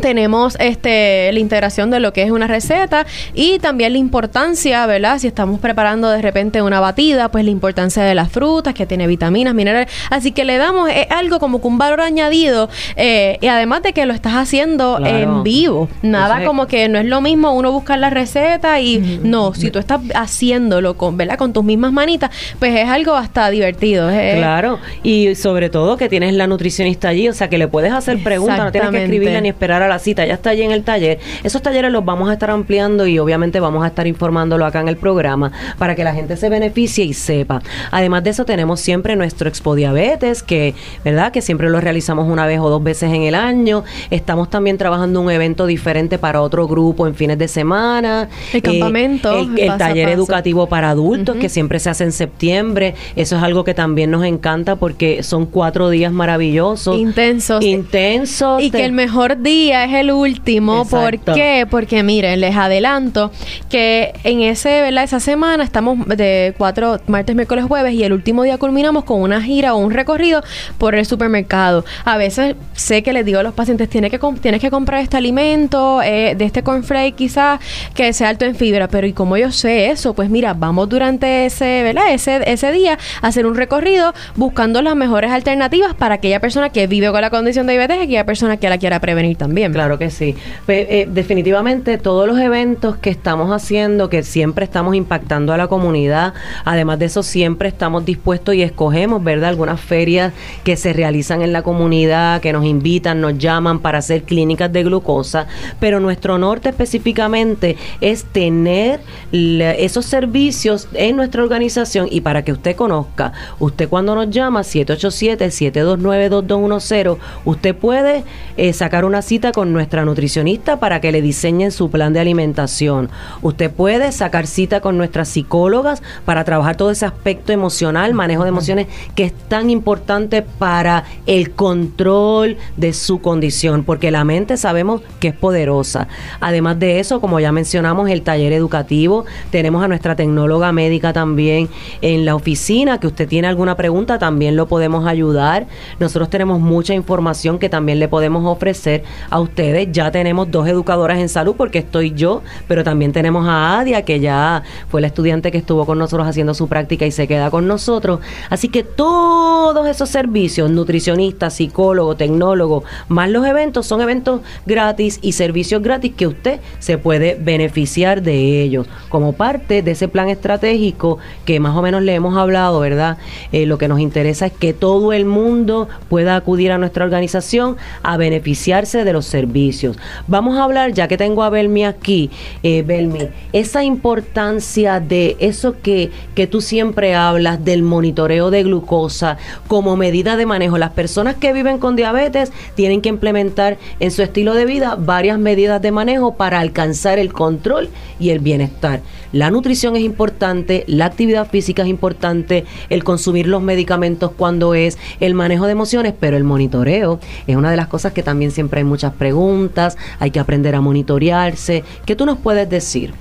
tenemos 0.00 0.56
este 0.60 1.30
la 1.32 1.38
integración 1.38 1.90
de 1.90 2.00
lo 2.00 2.12
que 2.12 2.22
es 2.22 2.30
una 2.30 2.46
receta 2.46 3.06
y 3.34 3.58
también 3.58 3.92
la 3.92 3.98
importancia, 3.98 4.86
¿verdad? 4.86 5.18
Si 5.18 5.26
estamos 5.26 5.60
preparando 5.60 6.10
de 6.10 6.22
repente 6.22 6.62
una 6.62 6.80
batida, 6.80 7.30
pues 7.30 7.44
la 7.44 7.50
importancia 7.50 8.02
de 8.02 8.14
las 8.14 8.30
frutas, 8.30 8.74
que 8.74 8.86
tiene 8.86 9.06
vitaminas, 9.06 9.54
minerales. 9.54 9.90
Así 10.10 10.32
que 10.32 10.44
le 10.44 10.58
damos 10.58 10.90
eh, 10.90 11.06
algo 11.10 11.38
como 11.38 11.60
que 11.60 11.66
un 11.66 11.78
valor 11.78 12.00
añadido 12.00 12.68
eh, 12.96 13.38
y 13.40 13.46
además 13.46 13.82
de 13.82 13.92
que 13.92 14.06
lo 14.06 14.14
estás 14.14 14.34
haciendo 14.34 14.98
en 15.04 15.42
vivo. 15.42 15.88
Nada 16.02 16.44
como 16.44 16.66
que 16.66 16.88
no 16.88 16.98
es 16.98 17.06
lo 17.06 17.20
mismo 17.20 17.52
uno 17.52 17.72
buscar 17.72 17.98
la 17.98 18.10
receta 18.10 18.80
y 18.80 19.20
no, 19.22 19.54
si 19.54 19.70
tú 19.70 19.78
estás 19.78 20.00
haciéndolo 20.14 20.96
con, 20.96 21.16
¿verdad? 21.16 21.38
Con 21.38 21.52
tus 21.52 21.64
mismas 21.64 21.92
manitas, 21.92 22.30
pues 22.58 22.74
es 22.74 22.88
algo 22.88 23.14
hasta 23.14 23.50
divertido. 23.50 24.08
claro, 24.08 24.78
y 25.02 25.34
sobre 25.34 25.70
todo 25.70 25.96
que 25.96 26.08
tienes 26.08 26.34
la 26.34 26.46
nutricionista 26.46 27.08
allí, 27.08 27.28
o 27.28 27.32
sea, 27.32 27.48
que 27.48 27.58
le 27.58 27.68
puedes 27.68 27.92
hacer 27.92 28.22
preguntas, 28.22 28.58
no 28.58 28.72
tienes 28.72 28.90
que 28.90 29.02
escribirla 29.02 29.40
ni 29.40 29.48
esperar 29.48 29.82
a 29.82 29.85
la 29.88 29.98
cita, 29.98 30.24
ya 30.26 30.34
está 30.34 30.50
allí 30.50 30.62
en 30.62 30.72
el 30.72 30.84
taller. 30.84 31.18
Esos 31.42 31.62
talleres 31.62 31.92
los 31.92 32.04
vamos 32.04 32.30
a 32.30 32.34
estar 32.34 32.50
ampliando 32.50 33.06
y 33.06 33.18
obviamente 33.18 33.60
vamos 33.60 33.84
a 33.84 33.88
estar 33.88 34.06
informándolo 34.06 34.64
acá 34.64 34.80
en 34.80 34.88
el 34.88 34.96
programa 34.96 35.52
para 35.78 35.94
que 35.94 36.04
la 36.04 36.14
gente 36.14 36.36
se 36.36 36.48
beneficie 36.48 37.04
y 37.04 37.14
sepa. 37.14 37.62
Además 37.90 38.24
de 38.24 38.30
eso 38.30 38.44
tenemos 38.44 38.80
siempre 38.80 39.16
nuestro 39.16 39.48
Expo 39.48 39.74
Diabetes, 39.74 40.42
que, 40.42 40.74
¿verdad? 41.04 41.32
Que 41.32 41.42
siempre 41.42 41.68
lo 41.70 41.80
realizamos 41.80 42.28
una 42.28 42.46
vez 42.46 42.60
o 42.60 42.68
dos 42.68 42.82
veces 42.82 43.12
en 43.12 43.22
el 43.22 43.34
año. 43.34 43.84
Estamos 44.10 44.50
también 44.50 44.78
trabajando 44.78 45.20
un 45.20 45.30
evento 45.30 45.66
diferente 45.66 46.18
para 46.18 46.40
otro 46.40 46.66
grupo 46.66 47.06
en 47.06 47.14
fines 47.14 47.38
de 47.38 47.48
semana. 47.48 48.28
El 48.52 48.62
campamento. 48.62 49.36
Eh, 49.36 49.66
el, 49.66 49.76
taller 49.76 50.08
educativo 50.08 50.68
para 50.68 50.90
adultos, 50.90 51.36
que 51.36 51.48
siempre 51.48 51.78
se 51.78 51.90
hace 51.90 52.04
en 52.04 52.12
septiembre. 52.12 52.94
Eso 53.14 53.36
es 53.36 53.42
algo 53.42 53.64
que 53.64 53.74
también 53.74 54.10
nos 54.10 54.24
encanta 54.24 54.76
porque 54.76 55.22
son 55.22 55.46
cuatro 55.46 55.90
días 55.90 56.12
maravillosos. 56.12 56.96
Intensos. 56.96 57.64
Intensos. 57.64 58.62
Y 58.62 58.70
que 58.70 58.84
el 58.84 58.92
mejor 58.92 59.42
día 59.42 59.75
es 59.84 59.94
el 59.94 60.10
último. 60.10 60.84
¿Por 60.86 61.18
qué? 61.18 61.66
Porque 61.68 62.02
miren, 62.02 62.40
les 62.40 62.56
adelanto 62.56 63.30
que 63.68 64.14
en 64.24 64.40
ese, 64.40 64.80
¿verdad? 64.80 65.04
esa 65.04 65.20
semana 65.20 65.64
estamos 65.64 66.06
de 66.06 66.54
cuatro, 66.56 67.00
martes, 67.06 67.34
miércoles, 67.36 67.64
jueves 67.64 67.94
y 67.94 68.04
el 68.04 68.12
último 68.12 68.42
día 68.42 68.58
culminamos 68.58 69.04
con 69.04 69.20
una 69.20 69.42
gira 69.42 69.74
o 69.74 69.78
un 69.78 69.90
recorrido 69.90 70.42
por 70.78 70.94
el 70.94 71.06
supermercado. 71.06 71.84
A 72.04 72.16
veces 72.16 72.56
sé 72.72 73.02
que 73.02 73.12
les 73.12 73.24
digo 73.24 73.38
a 73.38 73.42
los 73.42 73.54
pacientes, 73.54 73.88
tienes 73.88 74.10
que, 74.10 74.20
tienes 74.40 74.60
que 74.60 74.70
comprar 74.70 75.00
este 75.00 75.16
alimento, 75.16 76.02
eh, 76.02 76.34
de 76.36 76.44
este 76.44 76.62
cornflake 76.62 77.14
quizás, 77.14 77.60
que 77.94 78.12
sea 78.12 78.28
alto 78.28 78.44
en 78.44 78.54
fibra, 78.54 78.88
pero 78.88 79.06
¿y 79.06 79.12
cómo 79.12 79.36
yo 79.36 79.52
sé 79.52 79.90
eso? 79.90 80.14
Pues 80.14 80.30
mira, 80.30 80.54
vamos 80.54 80.88
durante 80.88 81.46
ese, 81.46 81.82
¿verdad? 81.82 82.12
Ese, 82.12 82.40
ese 82.50 82.72
día 82.72 82.98
a 83.22 83.26
hacer 83.26 83.46
un 83.46 83.54
recorrido 83.54 84.14
buscando 84.34 84.82
las 84.82 84.96
mejores 84.96 85.30
alternativas 85.30 85.94
para 85.94 86.16
aquella 86.16 86.40
persona 86.40 86.70
que 86.70 86.86
vive 86.86 87.10
con 87.10 87.20
la 87.20 87.30
condición 87.30 87.66
de 87.66 87.74
diabetes 87.74 87.98
y 87.98 88.00
aquella 88.02 88.26
persona 88.26 88.56
que 88.56 88.68
la 88.68 88.78
quiera 88.78 89.00
prevenir 89.00 89.36
también. 89.36 89.55
También. 89.56 89.72
Claro 89.72 89.98
que 89.98 90.10
sí. 90.10 90.34
Pues, 90.66 90.86
eh, 90.90 91.08
definitivamente 91.10 91.96
todos 91.96 92.28
los 92.28 92.38
eventos 92.38 92.96
que 92.96 93.08
estamos 93.08 93.50
haciendo, 93.50 94.10
que 94.10 94.22
siempre 94.22 94.66
estamos 94.66 94.94
impactando 94.94 95.54
a 95.54 95.56
la 95.56 95.66
comunidad, 95.66 96.34
además 96.66 96.98
de 96.98 97.06
eso 97.06 97.22
siempre 97.22 97.68
estamos 97.68 98.04
dispuestos 98.04 98.54
y 98.54 98.60
escogemos, 98.60 99.24
¿verdad? 99.24 99.48
Algunas 99.48 99.80
ferias 99.80 100.34
que 100.62 100.76
se 100.76 100.92
realizan 100.92 101.40
en 101.40 101.54
la 101.54 101.62
comunidad, 101.62 102.42
que 102.42 102.52
nos 102.52 102.66
invitan, 102.66 103.22
nos 103.22 103.38
llaman 103.38 103.78
para 103.78 103.96
hacer 103.98 104.24
clínicas 104.24 104.70
de 104.72 104.84
glucosa, 104.84 105.46
pero 105.80 106.00
nuestro 106.00 106.36
norte 106.36 106.68
específicamente 106.68 107.78
es 108.02 108.24
tener 108.24 109.00
esos 109.32 110.04
servicios 110.04 110.86
en 110.92 111.16
nuestra 111.16 111.42
organización 111.42 112.08
y 112.10 112.20
para 112.20 112.44
que 112.44 112.52
usted 112.52 112.76
conozca, 112.76 113.32
usted 113.58 113.88
cuando 113.88 114.14
nos 114.14 114.28
llama 114.28 114.60
787-729-2210, 114.60 117.16
usted 117.46 117.74
puede 117.74 118.22
eh, 118.58 118.74
sacar 118.74 119.06
una 119.06 119.22
cita 119.22 119.45
con 119.52 119.72
nuestra 119.72 120.04
nutricionista 120.04 120.78
para 120.78 121.00
que 121.00 121.12
le 121.12 121.22
diseñen 121.22 121.72
su 121.72 121.90
plan 121.90 122.12
de 122.12 122.20
alimentación. 122.20 123.10
Usted 123.42 123.70
puede 123.70 124.12
sacar 124.12 124.46
cita 124.46 124.80
con 124.80 124.96
nuestras 124.98 125.28
psicólogas 125.28 126.02
para 126.24 126.44
trabajar 126.44 126.76
todo 126.76 126.90
ese 126.90 127.06
aspecto 127.06 127.52
emocional, 127.52 128.14
manejo 128.14 128.42
de 128.42 128.48
emociones, 128.48 128.86
que 129.14 129.24
es 129.24 129.34
tan 129.48 129.70
importante 129.70 130.42
para 130.42 131.04
el 131.26 131.52
control 131.52 132.56
de 132.76 132.92
su 132.92 133.20
condición, 133.20 133.84
porque 133.84 134.10
la 134.10 134.24
mente 134.24 134.56
sabemos 134.56 135.02
que 135.20 135.28
es 135.28 135.34
poderosa. 135.34 136.08
Además 136.40 136.78
de 136.78 137.00
eso, 137.00 137.20
como 137.20 137.40
ya 137.40 137.52
mencionamos, 137.52 138.10
el 138.10 138.22
taller 138.22 138.52
educativo, 138.52 139.24
tenemos 139.50 139.82
a 139.82 139.88
nuestra 139.88 140.16
tecnóloga 140.16 140.72
médica 140.72 141.12
también 141.12 141.68
en 142.02 142.24
la 142.24 142.34
oficina, 142.34 142.98
que 142.98 143.06
usted 143.06 143.28
tiene 143.28 143.48
alguna 143.48 143.76
pregunta, 143.76 144.18
también 144.18 144.56
lo 144.56 144.66
podemos 144.66 145.06
ayudar. 145.06 145.66
Nosotros 145.98 146.30
tenemos 146.30 146.60
mucha 146.60 146.94
información 146.94 147.58
que 147.58 147.68
también 147.68 147.98
le 147.98 148.08
podemos 148.08 148.44
ofrecer 148.44 149.04
a 149.30 149.35
ustedes. 149.40 149.88
Ya 149.92 150.10
tenemos 150.10 150.50
dos 150.50 150.68
educadoras 150.68 151.18
en 151.18 151.28
salud, 151.28 151.54
porque 151.56 151.78
estoy 151.78 152.12
yo, 152.12 152.42
pero 152.68 152.84
también 152.84 153.12
tenemos 153.12 153.46
a 153.46 153.78
Adia, 153.80 154.02
que 154.02 154.20
ya 154.20 154.62
fue 154.88 155.00
la 155.00 155.06
estudiante 155.08 155.50
que 155.50 155.58
estuvo 155.58 155.86
con 155.86 155.98
nosotros 155.98 156.26
haciendo 156.26 156.54
su 156.54 156.68
práctica 156.68 157.06
y 157.06 157.10
se 157.10 157.26
queda 157.26 157.50
con 157.50 157.66
nosotros. 157.66 158.20
Así 158.50 158.68
que 158.68 158.82
todos 158.82 159.86
esos 159.86 160.08
servicios, 160.08 160.70
nutricionista, 160.70 161.50
psicólogo, 161.50 162.16
tecnólogo, 162.16 162.84
más 163.08 163.30
los 163.30 163.46
eventos, 163.46 163.86
son 163.86 164.00
eventos 164.00 164.40
gratis 164.64 165.18
y 165.22 165.32
servicios 165.32 165.82
gratis 165.82 166.12
que 166.16 166.26
usted 166.26 166.60
se 166.78 166.98
puede 166.98 167.36
beneficiar 167.40 168.22
de 168.22 168.62
ellos 168.62 168.86
como 169.08 169.32
parte 169.32 169.82
de 169.82 169.90
ese 169.92 170.08
plan 170.08 170.28
estratégico 170.28 171.18
que 171.44 171.60
más 171.60 171.76
o 171.76 171.82
menos 171.82 172.02
le 172.02 172.14
hemos 172.14 172.36
hablado, 172.36 172.80
¿verdad? 172.80 173.18
Eh, 173.52 173.66
lo 173.66 173.78
que 173.78 173.88
nos 173.88 174.00
interesa 174.00 174.46
es 174.46 174.52
que 174.52 174.72
todo 174.72 175.12
el 175.12 175.24
mundo 175.24 175.88
pueda 176.08 176.36
acudir 176.36 176.72
a 176.72 176.78
nuestra 176.78 177.04
organización 177.04 177.76
a 178.02 178.16
beneficiarse 178.16 179.04
de 179.04 179.12
los 179.12 179.25
servicios. 179.26 179.96
Vamos 180.26 180.56
a 180.58 180.64
hablar, 180.64 180.92
ya 180.92 181.08
que 181.08 181.16
tengo 181.16 181.42
a 181.42 181.50
Belmi 181.50 181.84
aquí, 181.84 182.30
eh, 182.62 182.82
Belmi, 182.82 183.28
esa 183.52 183.84
importancia 183.84 185.00
de 185.00 185.36
eso 185.38 185.76
que, 185.82 186.10
que 186.34 186.46
tú 186.46 186.60
siempre 186.60 187.14
hablas, 187.14 187.64
del 187.64 187.82
monitoreo 187.82 188.50
de 188.50 188.62
glucosa 188.62 189.38
como 189.68 189.96
medida 189.96 190.36
de 190.36 190.46
manejo. 190.46 190.78
Las 190.78 190.92
personas 190.92 191.36
que 191.36 191.52
viven 191.52 191.78
con 191.78 191.96
diabetes 191.96 192.52
tienen 192.74 193.00
que 193.00 193.08
implementar 193.08 193.78
en 194.00 194.10
su 194.10 194.22
estilo 194.22 194.54
de 194.54 194.64
vida 194.64 194.96
varias 194.96 195.38
medidas 195.38 195.80
de 195.82 195.92
manejo 195.92 196.34
para 196.34 196.60
alcanzar 196.60 197.18
el 197.18 197.32
control 197.32 197.88
y 198.18 198.30
el 198.30 198.40
bienestar. 198.40 199.00
La 199.36 199.50
nutrición 199.50 199.96
es 199.96 200.02
importante, 200.02 200.84
la 200.86 201.04
actividad 201.04 201.46
física 201.46 201.82
es 201.82 201.88
importante, 201.88 202.64
el 202.88 203.04
consumir 203.04 203.46
los 203.46 203.60
medicamentos 203.60 204.30
cuando 204.34 204.74
es, 204.74 204.96
el 205.20 205.34
manejo 205.34 205.66
de 205.66 205.72
emociones, 205.72 206.14
pero 206.18 206.38
el 206.38 206.44
monitoreo 206.44 207.20
es 207.46 207.54
una 207.54 207.70
de 207.70 207.76
las 207.76 207.86
cosas 207.86 208.14
que 208.14 208.22
también 208.22 208.50
siempre 208.50 208.80
hay 208.80 208.84
muchas 208.84 209.12
preguntas, 209.12 209.98
hay 210.20 210.30
que 210.30 210.40
aprender 210.40 210.74
a 210.74 210.80
monitorearse. 210.80 211.84
¿Qué 212.06 212.16
tú 212.16 212.24
nos 212.24 212.38
puedes 212.38 212.70
decir? 212.70 213.12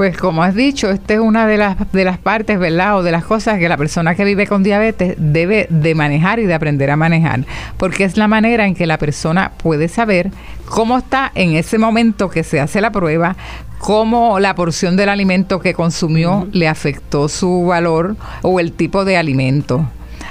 Pues 0.00 0.16
como 0.16 0.42
has 0.42 0.54
dicho, 0.54 0.88
esta 0.88 1.12
es 1.12 1.20
una 1.20 1.46
de 1.46 1.58
las, 1.58 1.76
de 1.92 2.06
las 2.06 2.16
partes, 2.16 2.58
¿verdad? 2.58 2.96
O 2.96 3.02
de 3.02 3.10
las 3.10 3.22
cosas 3.22 3.58
que 3.58 3.68
la 3.68 3.76
persona 3.76 4.14
que 4.14 4.24
vive 4.24 4.46
con 4.46 4.62
diabetes 4.62 5.14
debe 5.18 5.66
de 5.68 5.94
manejar 5.94 6.38
y 6.38 6.46
de 6.46 6.54
aprender 6.54 6.90
a 6.90 6.96
manejar, 6.96 7.44
porque 7.76 8.04
es 8.04 8.16
la 8.16 8.26
manera 8.26 8.64
en 8.66 8.74
que 8.74 8.86
la 8.86 8.96
persona 8.96 9.52
puede 9.58 9.88
saber 9.88 10.30
cómo 10.64 10.96
está 10.96 11.30
en 11.34 11.54
ese 11.54 11.76
momento 11.76 12.30
que 12.30 12.44
se 12.44 12.60
hace 12.60 12.80
la 12.80 12.92
prueba, 12.92 13.36
cómo 13.78 14.40
la 14.40 14.54
porción 14.54 14.96
del 14.96 15.10
alimento 15.10 15.60
que 15.60 15.74
consumió 15.74 16.48
le 16.50 16.66
afectó 16.66 17.28
su 17.28 17.66
valor 17.66 18.16
o 18.40 18.58
el 18.58 18.72
tipo 18.72 19.04
de 19.04 19.18
alimento. 19.18 19.86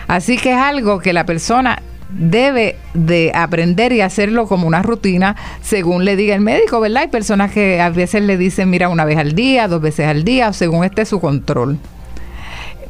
Así 0.08 0.40
que 0.40 0.54
es 0.54 0.58
algo 0.58 0.98
que 0.98 1.14
la 1.14 1.28
persona 1.28 1.84
debe 2.10 2.78
de 2.94 3.32
aprender 3.36 3.94
y 3.94 4.02
hacerlo 4.02 4.48
como 4.48 4.68
una 4.68 4.82
rutina 4.82 5.36
según 5.62 6.06
le 6.06 6.16
diga 6.16 6.36
el 6.36 6.42
médico, 6.42 6.80
¿verdad? 6.80 7.04
Hay 7.04 7.08
personas 7.10 7.52
que 7.52 7.80
a 7.82 7.90
veces 7.90 8.24
le 8.24 8.38
dicen, 8.38 8.70
mira, 8.70 8.90
una 8.90 9.06
vez 9.06 9.18
al 9.18 9.34
día, 9.34 9.68
dos 9.68 9.82
veces 9.82 10.08
al 10.08 10.24
día, 10.24 10.52
según 10.54 10.84
esté 10.84 11.06
su 11.06 11.20
control. 11.20 11.78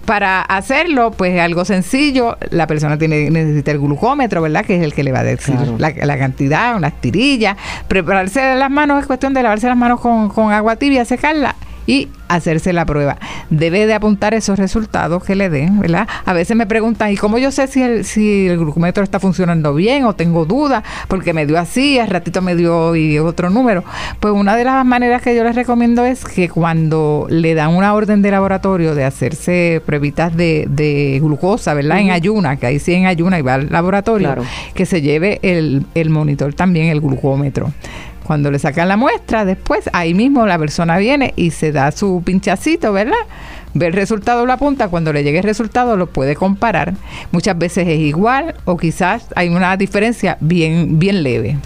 Para 0.06 0.42
hacerlo, 0.42 1.12
pues 1.12 1.40
algo 1.40 1.66
sencillo, 1.66 2.38
la 2.50 2.66
persona 2.66 2.98
tiene 2.98 3.30
necesita 3.30 3.72
el 3.72 3.80
glucómetro, 3.80 4.42
¿verdad? 4.42 4.66
Que 4.66 4.78
es 4.78 4.84
el 4.84 4.94
que 4.94 5.04
le 5.04 5.12
va 5.12 5.20
a 5.20 5.24
decir 5.24 5.56
la, 5.78 5.92
la, 5.92 6.18
cantidad, 6.18 6.76
unas 6.76 7.00
tirillas. 7.00 7.58
Prepararse 7.88 8.56
las 8.56 8.72
manos 8.72 9.02
es 9.02 9.06
cuestión 9.06 9.36
de 9.36 9.44
lavarse 9.44 9.68
las 9.68 9.78
manos 9.78 10.00
con, 10.00 10.30
con 10.30 10.52
agua 10.52 10.78
tibia, 10.78 11.06
secarla 11.06 11.56
y 11.90 12.08
hacerse 12.28 12.72
la 12.72 12.86
prueba. 12.86 13.18
Debe 13.50 13.88
de 13.88 13.96
apuntar 13.96 14.36
esos 14.36 14.60
resultados 14.60 15.24
que 15.24 15.36
le 15.36 15.50
den, 15.50 15.80
¿verdad? 15.80 16.08
A 16.24 16.34
veces 16.34 16.56
me 16.56 16.68
preguntan, 16.68 17.12
¿y 17.12 17.18
cómo 17.18 17.40
yo 17.40 17.50
sé 17.50 17.66
si 17.66 17.82
el, 17.82 18.06
si 18.06 18.46
el 18.46 18.60
glucómetro 18.60 19.04
está 19.04 19.20
funcionando 19.20 19.74
bien 19.74 20.06
o 20.06 20.14
tengo 20.14 20.46
dudas? 20.46 20.84
Porque 21.08 21.34
me 21.34 21.48
dio 21.48 21.58
así, 21.58 21.98
al 21.98 22.10
ratito 22.10 22.44
me 22.44 22.56
dio 22.56 22.96
y 22.96 23.18
otro 23.18 23.50
número. 23.50 23.84
Pues 24.20 24.36
una 24.36 24.56
de 24.56 24.66
las 24.66 24.86
maneras 24.86 25.24
que 25.24 25.36
yo 25.36 25.44
les 25.44 25.56
recomiendo 25.56 26.06
es 26.06 26.26
que 26.26 26.48
cuando 26.48 27.26
le 27.28 27.56
dan 27.56 27.74
una 27.74 27.96
orden 27.96 28.22
de 28.22 28.30
laboratorio 28.30 28.94
de 28.94 29.06
hacerse 29.06 29.82
pruebitas 29.84 30.38
de, 30.38 30.68
de 30.70 31.20
glucosa, 31.24 31.74
¿verdad? 31.74 32.02
En 32.02 32.12
ayuna, 32.12 32.58
que 32.58 32.68
ahí 32.68 32.78
sí 32.78 32.94
en 32.94 33.08
ayuna 33.08 33.40
y 33.40 33.42
va 33.42 33.56
al 33.56 33.72
laboratorio, 33.72 34.36
que 34.76 34.86
se 34.86 35.02
lleve 35.02 35.40
el, 35.42 35.88
el 35.96 36.12
monitor 36.12 36.54
también, 36.54 36.90
el 36.90 37.02
glucómetro. 37.02 37.72
Cuando 38.30 38.52
le 38.52 38.60
sacan 38.60 38.88
la 38.88 38.96
muestra, 38.96 39.44
después 39.44 39.90
ahí 39.92 40.14
mismo 40.14 40.46
la 40.46 40.60
persona 40.60 41.00
viene 41.00 41.34
y 41.36 41.50
se 41.50 41.72
da 41.72 41.92
su 41.92 42.22
pinchacito, 42.24 42.94
¿verdad? 42.94 43.18
Ve 43.74 43.88
el 43.88 43.94
resultado 43.94 44.46
la 44.46 44.58
punta, 44.58 44.88
cuando 44.88 45.12
le 45.12 45.24
llegue 45.24 45.40
el 45.40 45.44
resultado 45.44 45.98
lo 45.98 46.06
puede 46.06 46.36
comparar. 46.36 46.94
Muchas 47.32 47.58
veces 47.58 47.88
es 47.88 47.98
igual 47.98 48.54
o 48.66 48.78
quizás 48.78 49.26
hay 49.36 49.50
una 49.50 49.76
diferencia 49.78 50.38
bien, 50.42 51.00
bien 51.00 51.24
leve. 51.24 51.58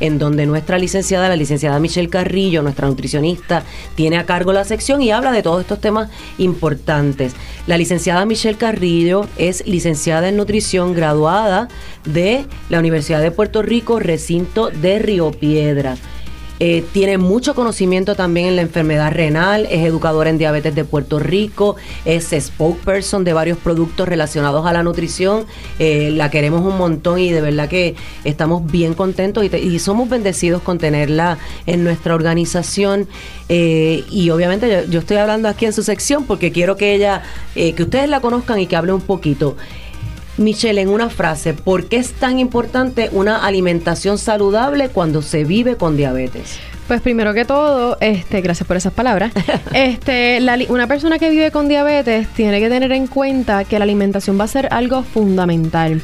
en 0.00 0.18
donde 0.18 0.46
nuestra 0.46 0.78
licenciada, 0.78 1.28
la 1.28 1.36
licenciada 1.36 1.80
Michelle 1.80 2.08
Carrillo, 2.08 2.62
nuestra 2.62 2.88
nutricionista, 2.88 3.62
tiene 3.94 4.18
a 4.18 4.26
cargo 4.26 4.52
la 4.52 4.64
sección 4.64 5.00
y 5.02 5.10
habla 5.10 5.32
de 5.32 5.42
todos 5.42 5.60
estos 5.60 5.80
temas 5.80 6.10
importantes. 6.36 7.34
La 7.66 7.78
licenciada 7.78 8.26
Michelle 8.26 8.58
Carrillo 8.58 9.26
es 9.36 9.66
licenciada 9.66 10.28
en 10.28 10.36
nutrición 10.36 10.94
graduada 10.94 11.68
de 12.04 12.44
la 12.68 12.78
Universidad 12.78 13.20
de 13.20 13.30
Puerto 13.30 13.62
Rico, 13.62 13.98
recinto 13.98 14.70
de 14.70 14.98
Río 14.98 15.30
Piedras. 15.30 15.98
Eh, 16.60 16.84
tiene 16.92 17.18
mucho 17.18 17.54
conocimiento 17.54 18.16
también 18.16 18.48
en 18.48 18.56
la 18.56 18.62
enfermedad 18.62 19.12
renal, 19.12 19.66
es 19.70 19.86
educadora 19.86 20.28
en 20.30 20.38
diabetes 20.38 20.74
de 20.74 20.84
Puerto 20.84 21.18
Rico, 21.18 21.76
es 22.04 22.34
spokesperson 22.36 23.24
de 23.24 23.32
varios 23.32 23.58
productos 23.58 24.08
relacionados 24.08 24.66
a 24.66 24.72
la 24.72 24.82
nutrición. 24.82 25.46
Eh, 25.78 26.10
la 26.12 26.30
queremos 26.30 26.62
un 26.62 26.76
montón 26.76 27.20
y 27.20 27.30
de 27.30 27.40
verdad 27.40 27.68
que 27.68 27.94
estamos 28.24 28.70
bien 28.70 28.94
contentos 28.94 29.44
y, 29.44 29.78
somos 29.78 30.08
bendecidos 30.08 30.60
con 30.60 30.78
tenerla 30.78 31.38
en 31.66 31.84
nuestra 31.84 32.14
organización. 32.14 33.06
Eh, 33.48 34.04
y 34.10 34.30
obviamente 34.30 34.68
yo, 34.68 34.90
yo, 34.90 34.98
estoy 34.98 35.18
hablando 35.18 35.48
aquí 35.48 35.66
en 35.66 35.72
su 35.72 35.82
sección 35.82 36.24
porque 36.24 36.50
quiero 36.50 36.76
que 36.76 36.94
ella, 36.94 37.22
que 37.54 37.76
ustedes 37.78 38.08
la 38.08 38.20
conozcan 38.20 38.58
y 38.58 38.66
que 38.66 38.74
hable 38.74 38.92
un 38.92 39.00
poquito. 39.00 39.56
Michelle, 40.38 40.80
en 40.80 40.88
una 40.88 41.10
frase, 41.10 41.52
¿por 41.52 41.86
qué 41.86 41.96
es 41.96 42.12
tan 42.12 42.38
importante 42.38 43.10
una 43.12 43.44
alimentación 43.44 44.18
saludable 44.18 44.88
cuando 44.88 45.20
se 45.20 45.44
vive 45.44 45.76
con 45.76 45.96
diabetes? 45.96 46.58
Pues 46.88 47.02
primero 47.02 47.34
que 47.34 47.44
todo, 47.44 47.98
este, 48.00 48.40
gracias 48.40 48.66
por 48.66 48.78
esas 48.78 48.94
palabras. 48.94 49.30
este, 49.74 50.40
una 50.70 50.86
persona 50.86 51.18
que 51.18 51.28
vive 51.28 51.50
con 51.50 51.68
diabetes 51.68 52.28
tiene 52.28 52.60
que 52.60 52.70
tener 52.70 52.92
en 52.92 53.06
cuenta 53.06 53.64
que 53.64 53.78
la 53.78 53.82
alimentación 53.84 54.40
va 54.40 54.44
a 54.44 54.48
ser 54.48 54.68
algo 54.70 55.02
fundamental. 55.02 56.00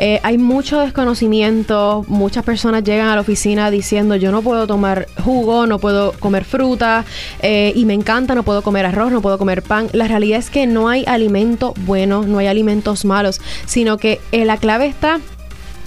Eh, 0.00 0.18
hay 0.24 0.36
mucho 0.38 0.80
desconocimiento, 0.80 2.04
muchas 2.08 2.42
personas 2.42 2.82
llegan 2.82 3.10
a 3.10 3.14
la 3.14 3.20
oficina 3.20 3.70
diciendo 3.70 4.16
yo 4.16 4.32
no 4.32 4.42
puedo 4.42 4.66
tomar 4.66 5.06
jugo, 5.22 5.68
no 5.68 5.78
puedo 5.78 6.10
comer 6.18 6.44
fruta 6.44 7.04
eh, 7.40 7.72
y 7.76 7.84
me 7.84 7.94
encanta, 7.94 8.34
no 8.34 8.42
puedo 8.42 8.62
comer 8.62 8.86
arroz, 8.86 9.12
no 9.12 9.22
puedo 9.22 9.38
comer 9.38 9.62
pan. 9.62 9.86
La 9.92 10.08
realidad 10.08 10.40
es 10.40 10.50
que 10.50 10.66
no 10.66 10.88
hay 10.88 11.04
alimento 11.06 11.74
bueno, 11.86 12.24
no 12.24 12.38
hay 12.38 12.48
alimentos 12.48 13.04
malos, 13.04 13.40
sino 13.66 13.98
que 13.98 14.20
eh, 14.32 14.44
la 14.44 14.56
clave 14.56 14.86
está 14.86 15.20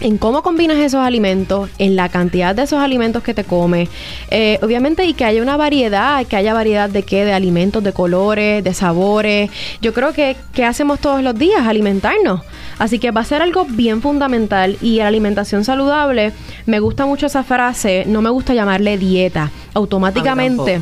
en 0.01 0.17
cómo 0.17 0.43
combinas 0.43 0.77
esos 0.77 1.01
alimentos, 1.01 1.69
en 1.77 1.95
la 1.95 2.09
cantidad 2.09 2.55
de 2.55 2.63
esos 2.63 2.79
alimentos 2.79 3.23
que 3.23 3.33
te 3.33 3.43
comes, 3.43 3.89
eh, 4.29 4.59
obviamente 4.61 5.05
y 5.05 5.13
que 5.13 5.25
haya 5.25 5.41
una 5.41 5.57
variedad, 5.57 6.25
que 6.25 6.35
haya 6.35 6.53
variedad 6.53 6.89
de 6.89 7.03
qué, 7.03 7.25
de 7.25 7.33
alimentos, 7.33 7.83
de 7.83 7.93
colores, 7.93 8.63
de 8.63 8.73
sabores. 8.73 9.49
Yo 9.81 9.93
creo 9.93 10.13
que, 10.13 10.35
que 10.53 10.65
hacemos 10.65 10.99
todos 10.99 11.23
los 11.23 11.35
días, 11.35 11.65
alimentarnos. 11.65 12.41
Así 12.79 12.99
que 12.99 13.11
va 13.11 13.21
a 13.21 13.25
ser 13.25 13.41
algo 13.41 13.65
bien 13.65 14.01
fundamental 14.01 14.77
y 14.81 14.97
la 14.97 15.07
alimentación 15.07 15.63
saludable, 15.63 16.33
me 16.65 16.79
gusta 16.79 17.05
mucho 17.05 17.25
esa 17.25 17.43
frase, 17.43 18.03
no 18.05 18.21
me 18.21 18.29
gusta 18.29 18.53
llamarle 18.53 18.97
dieta, 18.97 19.51
automáticamente 19.73 20.79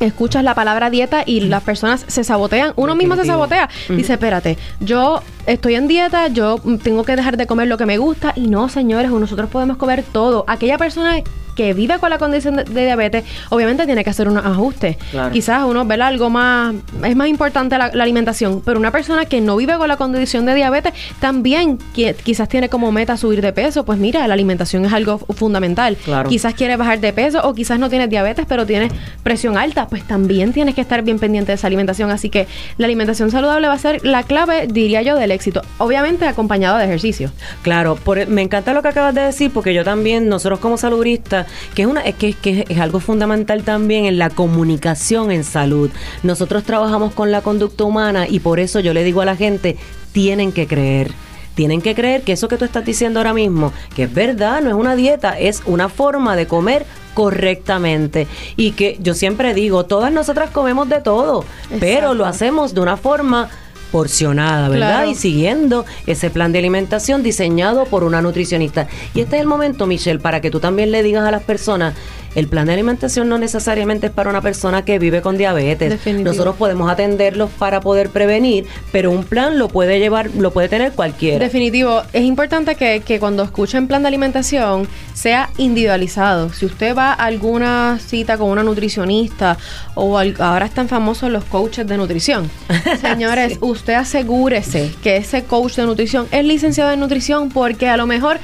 escuchas 0.00 0.44
la 0.44 0.54
palabra 0.54 0.90
dieta 0.90 1.22
y 1.26 1.40
las 1.40 1.62
personas 1.62 2.04
se 2.06 2.24
sabotean, 2.24 2.72
uno 2.76 2.94
mismo 2.94 3.16
se 3.16 3.24
sabotea. 3.24 3.68
Dice, 3.88 4.14
espérate, 4.14 4.58
yo 4.80 5.22
estoy 5.46 5.74
en 5.74 5.88
dieta, 5.88 6.28
yo 6.28 6.58
tengo 6.82 7.04
que 7.04 7.16
dejar 7.16 7.36
de 7.36 7.46
comer 7.46 7.68
lo 7.68 7.78
que 7.78 7.86
me 7.86 7.98
gusta 7.98 8.32
y 8.36 8.48
no, 8.48 8.68
señores, 8.68 9.10
nosotros 9.10 9.50
podemos 9.50 9.76
comer 9.76 10.04
todo. 10.12 10.44
Aquella 10.48 10.78
persona 10.78 11.22
que 11.54 11.74
vive 11.74 11.98
con 11.98 12.10
la 12.10 12.18
condición 12.18 12.56
de, 12.56 12.64
diabetes, 12.64 13.24
obviamente 13.50 13.86
tiene 13.86 14.04
que 14.04 14.10
hacer 14.10 14.28
unos 14.28 14.44
ajustes. 14.44 14.96
Quizás 15.32 15.64
uno 15.64 15.84
ve 15.84 15.94
algo 15.94 16.30
más, 16.30 16.74
es 17.04 17.16
más 17.16 17.28
importante 17.28 17.78
la, 17.78 17.86
alimentación, 17.86 18.62
pero 18.64 18.78
una 18.78 18.90
persona 18.90 19.24
que 19.26 19.40
no 19.40 19.56
vive 19.56 19.76
con 19.76 19.88
la 19.88 19.96
condición 19.96 20.44
de 20.44 20.54
diabetes 20.54 20.92
también 21.20 21.78
quizás 21.94 22.48
tiene 22.48 22.68
como 22.68 22.92
meta 22.92 23.16
subir 23.16 23.40
de 23.40 23.52
peso, 23.52 23.84
pues 23.84 23.98
mira, 23.98 24.26
la 24.26 24.34
alimentación 24.34 24.84
es 24.84 24.92
algo 24.92 25.18
fundamental. 25.18 25.96
Quizás 26.28 26.54
quiere 26.54 26.76
bajar 26.76 27.00
de 27.00 27.12
peso 27.12 27.40
o 27.44 27.54
quizás 27.54 27.78
no 27.78 27.88
tiene 27.88 28.08
diabetes, 28.08 28.46
pero 28.48 28.66
tiene 28.66 28.90
presión 29.22 29.56
alta, 29.56 29.88
pues 29.88 30.04
también 30.04 30.52
tienes 30.52 30.74
que 30.74 30.80
estar 30.80 31.02
bien 31.02 31.18
pendiente 31.18 31.52
de 31.52 31.56
esa 31.56 31.66
alimentación. 31.66 32.10
Así 32.10 32.30
que 32.30 32.46
la 32.76 32.86
alimentación 32.86 33.30
saludable 33.30 33.68
va 33.68 33.74
a 33.74 33.78
ser 33.78 34.04
la 34.04 34.22
clave, 34.22 34.66
diría 34.66 35.02
yo, 35.02 35.16
del 35.16 35.30
éxito. 35.30 35.62
Obviamente 35.78 36.26
acompañado 36.26 36.78
de 36.78 36.84
ejercicio. 36.84 37.30
Claro, 37.62 37.96
por, 37.96 38.26
me 38.26 38.42
encanta 38.42 38.72
lo 38.72 38.82
que 38.82 38.88
acabas 38.88 39.14
de 39.14 39.22
decir, 39.22 39.50
porque 39.52 39.74
yo 39.74 39.84
también, 39.84 40.28
nosotros 40.28 40.58
como 40.58 40.76
saludistas, 40.76 41.43
que 41.74 41.82
es 41.82 41.88
una 41.88 42.00
es 42.02 42.14
que, 42.14 42.32
que 42.32 42.64
es 42.68 42.78
algo 42.78 43.00
fundamental 43.00 43.62
también 43.64 44.06
en 44.06 44.18
la 44.18 44.30
comunicación 44.30 45.30
en 45.30 45.44
salud. 45.44 45.90
Nosotros 46.22 46.64
trabajamos 46.64 47.14
con 47.14 47.30
la 47.30 47.42
conducta 47.42 47.84
humana 47.84 48.26
y 48.28 48.40
por 48.40 48.60
eso 48.60 48.80
yo 48.80 48.92
le 48.92 49.04
digo 49.04 49.20
a 49.20 49.24
la 49.24 49.36
gente, 49.36 49.76
tienen 50.12 50.52
que 50.52 50.66
creer 50.66 51.12
tienen 51.54 51.80
que 51.80 51.94
creer 51.94 52.22
que 52.22 52.32
eso 52.32 52.48
que 52.48 52.56
tú 52.56 52.64
estás 52.64 52.84
diciendo 52.84 53.20
ahora 53.20 53.32
mismo, 53.32 53.72
que 53.94 54.04
es 54.04 54.12
verdad, 54.12 54.60
no 54.60 54.70
es 54.70 54.74
una 54.74 54.96
dieta, 54.96 55.38
es 55.38 55.62
una 55.66 55.88
forma 55.88 56.36
de 56.36 56.46
comer 56.46 56.84
correctamente. 57.14 58.26
Y 58.56 58.72
que 58.72 58.98
yo 59.00 59.14
siempre 59.14 59.54
digo, 59.54 59.84
todas 59.84 60.12
nosotras 60.12 60.50
comemos 60.50 60.88
de 60.88 61.00
todo, 61.00 61.44
pero 61.80 62.14
lo 62.14 62.26
hacemos 62.26 62.74
de 62.74 62.80
una 62.80 62.96
forma 62.96 63.50
porcionada, 63.94 64.68
¿verdad? 64.68 65.06
Y 65.06 65.14
siguiendo 65.14 65.84
ese 66.08 66.28
plan 66.28 66.50
de 66.50 66.58
alimentación 66.58 67.22
diseñado 67.22 67.84
por 67.84 68.02
una 68.02 68.20
nutricionista. 68.20 68.88
Y 69.14 69.20
este 69.20 69.36
es 69.36 69.42
el 69.42 69.46
momento, 69.46 69.86
Michelle, 69.86 70.18
para 70.18 70.40
que 70.40 70.50
tú 70.50 70.58
también 70.58 70.90
le 70.90 71.04
digas 71.04 71.24
a 71.24 71.30
las 71.30 71.44
personas 71.44 71.94
el 72.34 72.48
plan 72.48 72.66
de 72.66 72.72
alimentación 72.72 73.28
no 73.28 73.38
necesariamente 73.38 74.08
es 74.08 74.12
para 74.12 74.30
una 74.30 74.40
persona 74.40 74.84
que 74.84 74.98
vive 74.98 75.22
con 75.22 75.36
diabetes. 75.36 76.06
Nosotros 76.06 76.56
podemos 76.56 76.90
atenderlos 76.90 77.50
para 77.50 77.80
poder 77.80 78.10
prevenir, 78.10 78.66
pero 78.92 79.10
un 79.10 79.24
plan 79.24 79.58
lo 79.58 79.68
puede 79.68 79.98
llevar, 79.98 80.30
lo 80.36 80.52
puede 80.52 80.68
tener 80.68 80.92
cualquiera. 80.92 81.38
Definitivo. 81.38 82.02
Es 82.12 82.22
importante 82.22 82.74
que, 82.74 83.02
que 83.04 83.20
cuando 83.20 83.42
escuchen 83.42 83.86
plan 83.86 84.02
de 84.02 84.08
alimentación 84.08 84.88
sea 85.12 85.50
individualizado. 85.58 86.52
Si 86.52 86.66
usted 86.66 86.96
va 86.96 87.12
a 87.12 87.24
alguna 87.24 87.98
cita 88.04 88.38
con 88.38 88.48
una 88.50 88.62
nutricionista 88.62 89.58
o 89.94 90.18
ahora 90.18 90.66
están 90.66 90.88
famosos 90.88 91.30
los 91.30 91.44
coaches 91.44 91.86
de 91.86 91.96
nutrición. 91.96 92.50
Señores, 93.00 93.58
usted 93.60 93.94
asegúrese 93.94 94.92
que 95.02 95.16
ese 95.16 95.44
coach 95.44 95.76
de 95.76 95.86
nutrición 95.86 96.26
es 96.30 96.44
licenciado 96.44 96.92
en 96.92 97.00
nutrición 97.00 97.48
porque 97.50 97.88
a 97.88 97.96
lo 97.96 98.06
mejor 98.06 98.38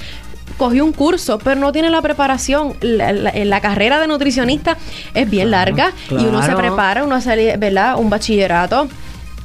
cogió 0.60 0.84
un 0.84 0.92
curso, 0.92 1.38
pero 1.38 1.58
no 1.58 1.72
tiene 1.72 1.88
la 1.88 2.02
preparación. 2.02 2.74
La, 2.82 3.12
la, 3.12 3.60
carrera 3.62 3.98
de 3.98 4.06
nutricionista 4.06 4.76
es 5.14 5.28
bien 5.30 5.50
larga 5.50 5.94
y 6.10 6.16
uno 6.16 6.42
se 6.42 6.54
prepara, 6.54 7.02
uno 7.02 7.14
hace, 7.14 7.56
¿verdad? 7.56 7.98
Un 7.98 8.10
bachillerato 8.10 8.86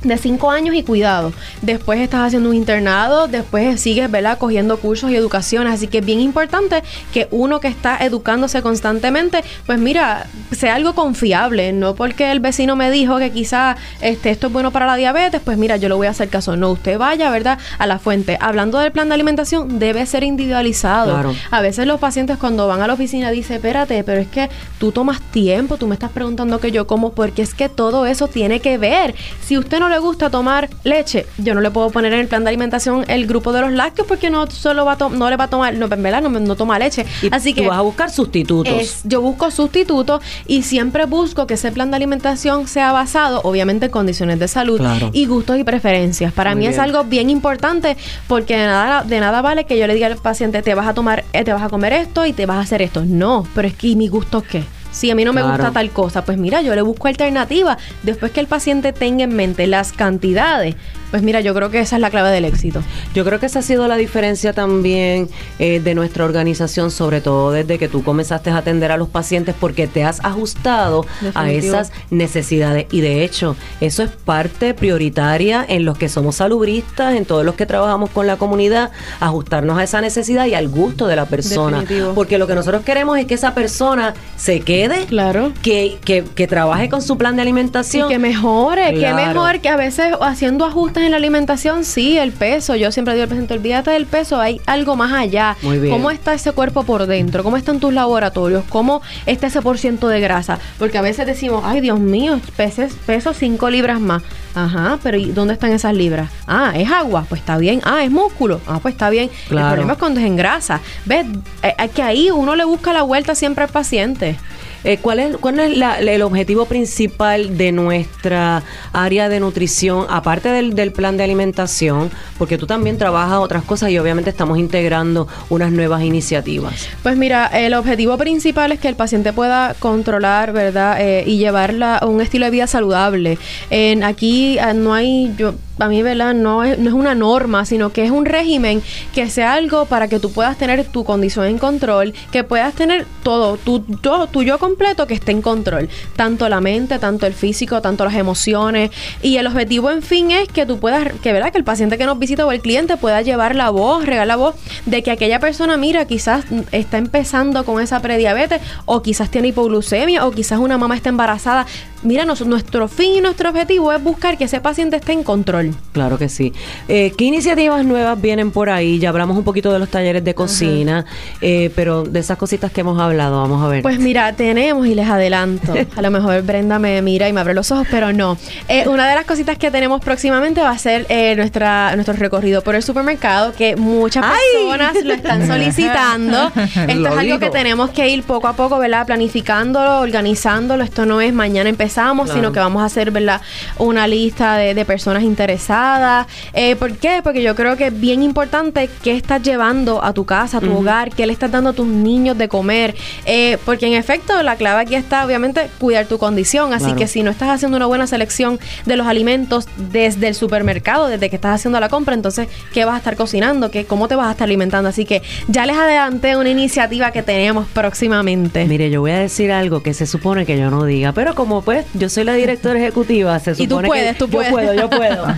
de 0.08 0.18
cinco 0.18 0.52
años 0.52 0.76
y 0.76 0.84
cuidado. 0.84 1.34
Después 1.62 2.00
estás 2.00 2.28
haciendo 2.28 2.50
un 2.50 2.56
internado, 2.56 3.28
después 3.28 3.82
sigues, 3.82 4.10
¿verdad? 4.10 4.38
Cogiendo 4.38 4.78
cursos 4.78 5.12
y 5.12 5.16
educación. 5.16 5.68
Así 5.68 5.88
que 5.88 6.00
es 6.00 6.06
bien 6.06 6.20
importante 6.20 6.84
que 7.14 7.28
uno 7.32 7.60
que 7.60 7.68
está 7.68 7.98
educándose 7.98 8.62
constantemente, 8.62 9.44
pues 9.66 9.80
mira, 9.80 10.28
sea 10.52 10.76
algo 10.76 10.94
confiable. 10.94 11.74
No 11.74 11.96
porque 11.96 12.32
el 12.32 12.40
vecino 12.40 12.76
me 12.76 12.92
dijo 12.92 13.18
que 13.18 13.32
quizá 13.32 13.76
este, 14.02 14.30
esto 14.30 14.48
es 14.48 14.54
bueno 14.54 14.72
para 14.72 14.86
la 14.86 14.96
diabetes, 14.96 15.42
pues 15.44 15.58
mira, 15.58 15.78
yo 15.78 15.90
lo 15.90 15.98
voy 15.98 16.08
a 16.08 16.12
hacer 16.12 16.30
caso. 16.30 16.56
No, 16.56 16.72
usted 16.72 16.98
vaya, 16.98 17.30
¿verdad? 17.30 17.58
A 17.78 17.88
la 17.88 18.00
fuente. 18.00 18.38
Hablando 18.40 18.80
del 18.80 18.92
plan 18.92 19.08
de 19.08 19.16
alimentación, 19.16 19.80
debe 19.80 20.06
ser 20.06 20.24
individualizado. 20.24 21.34
A 21.52 21.62
veces 21.62 21.88
los 21.88 22.00
pacientes 22.00 22.38
cuando 22.38 22.68
van 22.68 22.82
a 22.82 22.88
la 22.88 22.94
oficina 22.94 23.32
dicen, 23.32 23.58
espérate, 23.58 24.04
pero 24.04 24.22
es 24.22 24.28
que 24.28 24.50
tú 24.80 24.92
tomas 24.92 25.22
tiempo, 25.32 25.78
tú 25.78 25.88
me 25.88 25.96
estás 25.96 26.12
preguntando 26.12 26.60
que 26.60 26.72
yo 26.72 26.88
como, 26.88 27.14
porque 27.14 27.42
es 27.42 27.54
que 27.54 27.70
todo 27.70 28.06
eso 28.06 28.28
tiene 28.28 28.60
que 28.60 28.78
ver. 28.78 29.16
Si 29.44 29.58
usted 29.58 29.80
no 29.80 29.90
le 29.90 29.95
gusta 30.00 30.30
tomar 30.30 30.70
leche, 30.84 31.26
yo 31.38 31.54
no 31.54 31.62
le 31.62 31.72
puedo 31.72 31.90
poner 31.90 32.14
en 32.14 32.20
el 32.20 32.28
plan 32.28 32.44
de 32.44 32.50
alimentación 32.50 33.06
el 33.08 33.28
grupo 33.28 33.52
de 33.54 33.62
los 33.62 33.72
lácteos 33.72 34.08
porque 34.08 34.30
no 34.30 34.50
solo 34.50 34.86
va 34.86 34.98
no 35.12 35.30
le 35.30 35.38
va 35.38 35.46
a 35.46 35.50
tomar, 35.50 35.74
no, 35.74 35.86
en 35.86 36.04
verdad 36.04 36.22
no, 36.22 36.56
toma 36.56 36.80
leche. 36.80 37.06
Así 37.32 37.54
que 37.54 37.68
vas 37.68 37.78
a 37.78 37.82
buscar 37.82 38.10
sustitutos. 38.10 39.02
yo 39.04 39.22
busco 39.22 39.52
sustitutos 39.52 40.22
y 40.48 40.64
siempre 40.64 41.06
busco 41.06 41.48
que 41.48 41.56
ese 41.56 41.72
plan 41.72 41.92
de 41.92 41.98
alimentación 41.98 42.68
sea 42.68 42.92
basado, 42.92 43.42
obviamente, 43.44 43.88
en 43.88 43.92
condiciones 43.92 44.40
de 44.40 44.48
salud 44.48 44.82
y 45.12 45.26
gustos 45.26 45.58
y 45.58 45.64
preferencias. 45.64 46.34
Para 46.34 46.56
mí 46.56 46.68
es 46.68 46.80
algo 46.80 47.04
bien 47.04 47.30
importante 47.30 47.98
porque 48.28 48.58
de 48.58 48.66
nada, 48.66 49.04
de 49.04 49.20
nada 49.20 49.42
vale 49.42 49.66
que 49.66 49.78
yo 49.78 49.88
le 49.88 49.94
diga 49.94 50.08
al 50.08 50.18
paciente, 50.18 50.62
te 50.62 50.74
vas 50.74 50.88
a 50.88 50.94
tomar, 50.94 51.24
eh, 51.34 51.44
te 51.44 51.54
vas 51.54 51.62
a 51.62 51.70
comer 51.70 51.94
esto 51.94 52.26
y 52.26 52.34
te 52.34 52.46
vas 52.46 52.58
a 52.58 52.62
hacer 52.62 52.82
esto. 52.82 53.04
No, 53.06 53.48
pero 53.54 53.68
es 53.68 53.76
que 53.76 53.88
¿y 53.88 53.96
mi 53.96 54.08
gusto 54.08 54.42
qué? 54.42 54.64
Si 54.96 55.12
a 55.12 55.16
mí 55.16 55.26
no 55.26 55.34
me 55.34 55.44
gusta 55.44 55.72
tal 55.72 55.90
cosa, 55.90 56.24
pues 56.24 56.38
mira, 56.38 56.62
yo 56.62 56.74
le 56.74 56.82
busco 56.82 57.10
alternativa. 57.10 57.78
Después 58.04 58.32
que 58.32 58.40
el 58.40 58.48
paciente 58.48 58.94
tenga 58.94 59.26
en 59.26 59.36
mente 59.36 59.68
las 59.68 59.92
cantidades, 59.92 60.76
Pues 61.16 61.24
mira, 61.24 61.40
yo 61.40 61.54
creo 61.54 61.70
que 61.70 61.80
esa 61.80 61.96
es 61.96 62.02
la 62.02 62.10
clave 62.10 62.30
del 62.30 62.44
éxito. 62.44 62.84
Yo 63.14 63.24
creo 63.24 63.40
que 63.40 63.46
esa 63.46 63.60
ha 63.60 63.62
sido 63.62 63.88
la 63.88 63.96
diferencia 63.96 64.52
también 64.52 65.30
eh, 65.60 65.80
de 65.80 65.96
nuestra 65.96 66.26
organización, 66.26 66.92
sobre 66.92 67.22
todo 67.22 67.54
desde 67.54 67.78
que 67.78 67.88
tú 67.88 68.04
comenzaste 68.04 68.50
a 68.50 68.58
atender 68.58 68.92
a 68.92 68.98
los 68.98 69.08
pacientes, 69.08 69.56
porque 69.58 69.88
te 69.88 70.04
has 70.04 70.20
ajustado 70.26 71.06
a 71.34 71.50
esas 71.52 71.94
necesidades. 72.10 72.88
Y 72.92 73.00
de 73.00 73.24
hecho, 73.24 73.56
eso 73.80 74.04
es 74.04 74.10
parte 74.10 74.74
prioritaria 74.74 75.66
en 75.66 75.86
los 75.86 75.98
que 75.98 76.10
somos 76.10 76.36
salubristas, 76.36 77.16
en 77.16 77.24
todos 77.24 77.46
los 77.46 77.56
que 77.56 77.66
trabajamos 77.66 78.10
con 78.10 78.28
la 78.28 78.36
comunidad, 78.36 78.92
ajustarnos 79.22 79.78
a 79.78 79.84
esa 79.86 80.02
necesidad 80.02 80.48
y 80.48 80.54
al 80.54 80.68
gusto 80.68 81.08
de 81.08 81.16
la 81.16 81.28
persona. 81.28 81.86
Porque 82.14 82.38
lo 82.38 82.46
que 82.46 82.56
nosotros 82.56 82.84
queremos 82.84 83.18
es 83.18 83.26
que 83.26 83.36
esa 83.36 83.54
persona 83.54 84.16
se 84.36 84.60
quede, 84.60 85.06
claro. 85.06 85.54
que, 85.62 85.98
que, 86.04 86.26
que 86.36 86.46
trabaje 86.46 86.90
con 86.90 87.02
su 87.02 87.18
plan 87.18 87.38
de 87.38 87.44
alimentación. 87.44 88.10
Y 88.10 88.14
que 88.16 88.20
mejore, 88.20 88.94
que 88.96 89.14
mejor 89.14 89.62
que 89.62 89.70
a 89.70 89.78
veces 89.78 90.08
haciendo 90.20 90.66
ajustes 90.66 91.05
en 91.06 91.12
la 91.12 91.18
alimentación, 91.18 91.86
sí, 91.86 92.18
el 92.18 92.32
peso. 92.32 92.76
Yo 92.76 92.92
siempre 92.92 93.14
digo 93.14 93.24
al 93.24 93.30
paciente, 93.30 93.54
olvídate 93.54 93.92
del 93.92 94.06
peso, 94.06 94.40
hay 94.40 94.60
algo 94.66 94.96
más 94.96 95.14
allá. 95.14 95.56
Muy 95.62 95.80
bien. 95.80 95.94
¿Cómo 95.94 96.12
está 96.12 96.34
ese 96.34 96.52
cuerpo 96.52 96.84
por 96.84 97.06
dentro? 97.06 97.44
¿Cómo 97.44 97.58
están 97.58 97.80
tus 97.80 97.94
laboratorios? 97.94 98.64
¿Cómo 98.70 99.02
está 99.26 99.48
ese 99.48 99.62
por 99.62 99.78
ciento 99.78 100.08
de 100.08 100.20
grasa? 100.20 100.60
Porque 100.80 100.98
a 100.98 101.02
veces 101.02 101.26
decimos, 101.26 101.64
ay 101.66 101.82
Dios 101.82 102.00
mío, 102.00 102.40
peses, 102.58 102.94
peso 103.06 103.34
5 103.34 103.70
libras 103.70 104.00
más. 104.00 104.24
Ajá, 104.56 105.00
pero 105.04 105.18
¿y 105.18 105.32
dónde 105.32 105.54
están 105.54 105.72
esas 105.72 105.94
libras? 105.94 106.30
Ah, 106.48 106.74
es 106.76 106.90
agua, 106.90 107.26
pues 107.28 107.42
está 107.42 107.58
bien. 107.58 107.82
Ah, 107.84 108.04
es 108.04 108.12
músculo. 108.12 108.62
Ah, 108.68 108.80
pues 108.82 108.94
está 108.94 109.10
bien. 109.10 109.30
Claro. 109.50 109.68
El 109.68 109.74
problema 109.74 109.94
es 109.94 110.00
cuando 110.00 110.20
es 110.20 110.26
en 110.26 110.36
grasa. 110.36 110.82
¿Ves? 111.06 111.26
Eh, 111.62 111.90
que 111.94 112.02
ahí 112.02 112.32
uno 112.32 112.56
le 112.56 112.64
busca 112.64 112.94
la 112.94 113.04
vuelta 113.04 113.36
siempre 113.36 113.66
al 113.66 113.70
paciente. 113.70 114.38
Eh, 114.86 115.00
¿Cuál 115.02 115.20
es, 115.20 115.38
cuál 115.38 115.60
es 115.60 115.76
la, 115.76 116.00
el 116.00 116.22
objetivo 116.22 116.66
principal 116.66 117.58
de 117.58 117.72
nuestra 117.72 118.62
área 118.94 119.30
de 119.30 119.40
nutrición, 119.40 120.06
aparte 120.10 120.50
del, 120.50 120.76
del, 120.76 120.92
plan 120.92 121.18
de 121.18 121.24
alimentación? 121.24 122.12
Porque 122.38 122.60
tú 122.60 122.68
también 122.68 123.00
trabajas 123.00 123.40
otras 123.40 123.64
cosas 123.64 123.90
y 123.90 123.98
obviamente 123.98 124.30
estamos 124.30 124.60
integrando 124.60 125.28
unas 125.50 125.72
nuevas 125.72 126.04
iniciativas. 126.04 126.88
Pues 127.02 127.18
mira, 127.18 127.48
el 127.48 127.74
objetivo 127.74 128.16
principal 128.20 128.72
es 128.74 128.80
que 128.80 128.88
el 128.88 128.96
paciente 128.96 129.34
pueda 129.34 129.74
controlar, 129.80 130.54
¿verdad? 130.54 131.02
Eh, 131.02 131.24
y 131.26 131.40
llevarla 131.40 131.98
a 131.98 132.06
un 132.06 132.22
estilo 132.22 132.46
de 132.46 132.52
vida 132.52 132.68
saludable. 132.68 133.40
En 133.72 134.04
aquí 134.04 134.60
eh, 134.60 134.74
no 134.76 134.94
hay, 134.94 135.34
yo 135.36 135.56
a 135.80 135.88
mí, 135.88 136.02
¿verdad? 136.04 136.34
No 136.34 136.64
es, 136.64 136.78
no 136.80 136.90
es 136.90 136.96
una 136.96 137.16
norma, 137.16 137.66
sino 137.66 137.92
que 137.92 138.06
es 138.06 138.12
un 138.12 138.26
régimen 138.26 138.82
que 139.14 139.30
sea 139.30 139.54
algo 139.54 139.86
para 139.86 140.08
que 140.08 140.20
tú 140.20 140.32
puedas 140.32 140.58
tener 140.58 140.86
tu 140.86 141.04
condición 141.04 141.46
en 141.46 141.58
control, 141.58 142.14
que 142.32 142.44
puedas 142.44 142.74
tener 142.74 143.06
todo, 143.24 143.58
tu, 143.58 143.80
todo, 143.80 144.28
tu 144.28 144.44
yo 144.44 144.58
completo 144.58 145.08
que 145.08 145.14
esté 145.14 145.32
en 145.32 145.42
control. 145.42 145.90
Tanto 146.16 146.48
la 146.50 146.62
mente, 146.62 147.00
tanto 147.00 147.26
el 147.26 147.34
físico, 147.34 147.82
tanto 147.82 148.06
las 148.06 148.16
emociones. 148.16 148.92
Y 149.22 149.38
el 149.38 149.48
objetivo, 149.48 149.92
en 149.92 150.02
fin, 150.02 150.32
es 150.32 150.48
que 150.48 150.66
tú 150.66 150.80
puedas, 150.80 151.12
que, 151.22 151.34
¿verdad? 151.34 151.52
Que 151.52 151.58
el 151.58 151.64
paciente 151.64 151.98
que 151.98 152.06
nos 152.06 152.20
visita 152.20 152.46
o 152.46 152.52
el 152.52 152.62
cliente 152.62 152.98
pueda 152.98 153.22
llevar 153.22 153.56
la 153.56 153.70
voz, 153.70 154.06
regar 154.06 154.28
la 154.28 154.36
voz 154.36 154.56
de 154.86 155.04
que 155.04 155.12
aquella 155.12 155.40
persona, 155.40 155.78
mira, 155.78 156.06
quizás 156.06 156.46
está 156.72 156.98
empezando 156.98 157.66
con 157.66 157.82
esa 157.82 158.02
prediabetes, 158.02 158.62
o 158.86 159.02
quizás 159.02 159.30
tiene 159.30 159.50
hipoglucemia, 159.50 160.26
o 160.26 160.32
quizás 160.32 160.60
una 160.60 160.78
mamá 160.78 160.96
está 160.96 161.10
embarazada. 161.10 161.66
Mira, 162.06 162.24
nuestro 162.24 162.88
fin 162.88 163.16
y 163.16 163.22
nuestro 163.22 163.50
objetivo 163.50 163.92
es 163.92 164.02
buscar 164.02 164.38
que 164.38 164.44
ese 164.44 164.62
paciente 164.62 164.96
esté 164.98 165.14
en 165.14 165.24
control. 165.24 165.74
Claro 165.92 166.20
que 166.20 166.30
sí. 166.30 166.54
Eh, 166.88 167.12
¿Qué 167.18 167.26
iniciativas 167.26 167.84
nuevas 167.84 168.22
vienen 168.22 168.52
por 168.52 168.70
ahí? 168.70 169.00
Ya 169.00 169.10
hablamos 169.10 169.36
un 169.36 169.44
poquito 169.44 169.74
de 169.74 169.80
los 169.80 169.90
talleres 169.90 170.24
de 170.24 170.36
cocina, 170.36 171.06
eh, 171.42 171.72
pero 171.76 172.04
de 172.04 172.20
esas 172.20 172.38
cositas 172.38 172.72
que 172.72 172.82
hemos 172.82 173.00
hablado, 173.02 173.42
vamos 173.42 173.64
a 173.64 173.68
ver. 173.68 173.82
Pues 173.82 173.98
mira, 174.00 174.34
tenemos 174.34 174.86
y 174.86 174.94
les 174.94 175.10
adelanto. 175.10 175.74
A 175.96 176.02
lo 176.04 176.12
mejor 176.12 176.44
Brenda 176.44 176.78
me 176.78 177.02
mira 177.02 177.28
y 177.28 177.34
me 177.34 177.42
abre 177.42 177.56
los 177.56 177.72
ojos, 177.72 177.88
pero 177.90 178.14
no. 178.14 178.38
Eh, 178.68 178.88
una 178.88 179.10
de 179.10 179.16
las 179.16 179.26
cositas 179.26 179.58
que 179.58 179.72
tenemos 179.72 180.00
próximamente 180.00 180.62
va 180.62 180.70
a 180.70 180.78
ser 180.78 181.08
nuestra 181.36 181.96
nuestro 181.96 182.14
recorrido 182.14 182.62
por 182.62 182.76
el 182.76 182.84
supermercado, 182.84 183.54
que 183.54 183.76
muchas 183.76 184.24
personas 184.24 185.04
lo 185.04 185.14
están 185.16 185.48
solicitando. 185.48 186.52
Esto 186.88 187.08
es 187.08 187.18
algo 187.18 187.40
que 187.40 187.50
tenemos 187.50 187.90
que 187.90 188.10
ir 188.10 188.22
poco 188.24 188.48
a 188.48 188.54
poco, 188.54 188.78
¿verdad? 188.78 189.08
Planificándolo, 189.08 190.02
organizándolo. 190.02 190.84
Esto 190.84 191.08
no 191.08 191.20
es 191.20 191.34
mañana 191.34 191.70
empezamos, 191.96 192.30
sino 192.30 192.52
que 192.52 192.60
vamos 192.60 192.82
a 192.82 192.86
hacer, 192.86 193.12
¿verdad? 193.12 193.42
Una 193.78 194.06
lista 194.06 194.58
de, 194.58 194.74
de 194.74 194.84
personas 194.84 195.24
interesadas. 195.24 196.28
Eh, 196.54 196.76
¿Por 196.76 196.98
qué? 196.98 197.22
Porque 197.24 197.42
yo 197.42 197.56
creo 197.56 197.78
que 197.78 197.88
es 197.88 198.00
bien 198.00 198.22
importante 198.22 198.90
qué 199.02 199.16
estás 199.16 199.42
llevando 199.42 200.04
a 200.04 200.12
tu 200.12 200.26
casa, 200.26 200.58
a 200.58 200.62
tu 200.62 200.76
hogar, 200.76 201.12
qué 201.12 201.26
le 201.26 201.32
estás 201.32 201.52
dando 201.52 201.70
a 201.70 201.74
tus 201.74 201.88
niños 201.88 202.38
de 202.38 202.50
comer. 202.50 202.96
Eh, 203.26 203.58
porque 203.66 203.88
en 203.88 203.94
efecto, 203.94 204.42
la 204.44 204.58
clave 204.58 204.82
aquí 204.82 204.96
está, 204.96 205.26
obviamente, 205.26 205.70
cuidar 205.80 206.06
tu 206.06 206.18
condición. 206.18 206.74
Así 206.74 206.94
que 206.94 207.08
si 207.08 207.24
no 207.24 207.32
estás 207.32 207.50
haciendo 207.50 207.78
una 207.78 207.86
buena 207.86 208.08
selección 208.08 208.60
de 208.86 208.98
los 208.98 209.08
alimentos 209.08 209.68
desde 209.90 210.28
el 210.28 210.36
supermercado, 210.36 211.08
desde 211.08 211.30
que 211.30 211.38
estás 211.38 211.56
haciendo 211.56 211.80
la 211.80 211.88
compra, 211.88 212.14
entonces, 212.14 212.50
¿qué 212.74 212.84
vas 212.84 212.96
a 212.96 212.98
estar 212.98 213.16
cocinando? 213.16 213.72
¿Qué, 213.72 213.86
¿Cómo 213.86 214.10
te 214.10 214.16
vas 214.16 214.28
a 214.28 214.32
estar 214.32 214.46
alimentando? 214.46 214.90
Así 214.90 215.06
que 215.06 215.22
ya 215.48 215.66
les 215.66 215.78
adelanté 215.78 216.36
una 216.36 216.50
iniciativa 216.50 217.12
que 217.12 217.24
tenemos 217.24 217.68
próximamente. 217.68 218.66
Mire, 218.66 218.90
yo 218.90 219.00
voy 219.00 219.12
a 219.12 219.20
decir 219.20 219.52
algo 219.54 219.82
que 219.82 219.94
se 219.94 220.06
supone 220.06 220.46
que 220.46 220.58
yo 220.58 220.70
no 220.70 220.84
diga, 220.84 221.14
pero 221.14 221.36
como 221.36 221.62
pues 221.62 221.75
yo 221.94 222.10
soy 222.10 222.24
la 222.24 222.34
directora 222.34 222.80
ejecutiva, 222.80 223.40
se 223.40 223.56
supone 223.56 223.64
y 223.64 223.68
tú 223.68 223.88
puedes, 223.88 224.14
que 224.14 224.20
tú 224.20 224.30
puedes. 224.30 224.50
yo 224.50 224.56
puedo, 224.56 224.74
yo 224.74 224.90
puedo. 224.90 225.26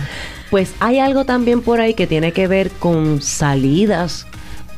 Pues 0.50 0.72
hay 0.80 0.98
algo 0.98 1.26
también 1.26 1.60
por 1.60 1.78
ahí 1.78 1.92
que 1.92 2.06
tiene 2.06 2.32
que 2.32 2.46
ver 2.46 2.70
con 2.70 3.20
salidas 3.20 4.26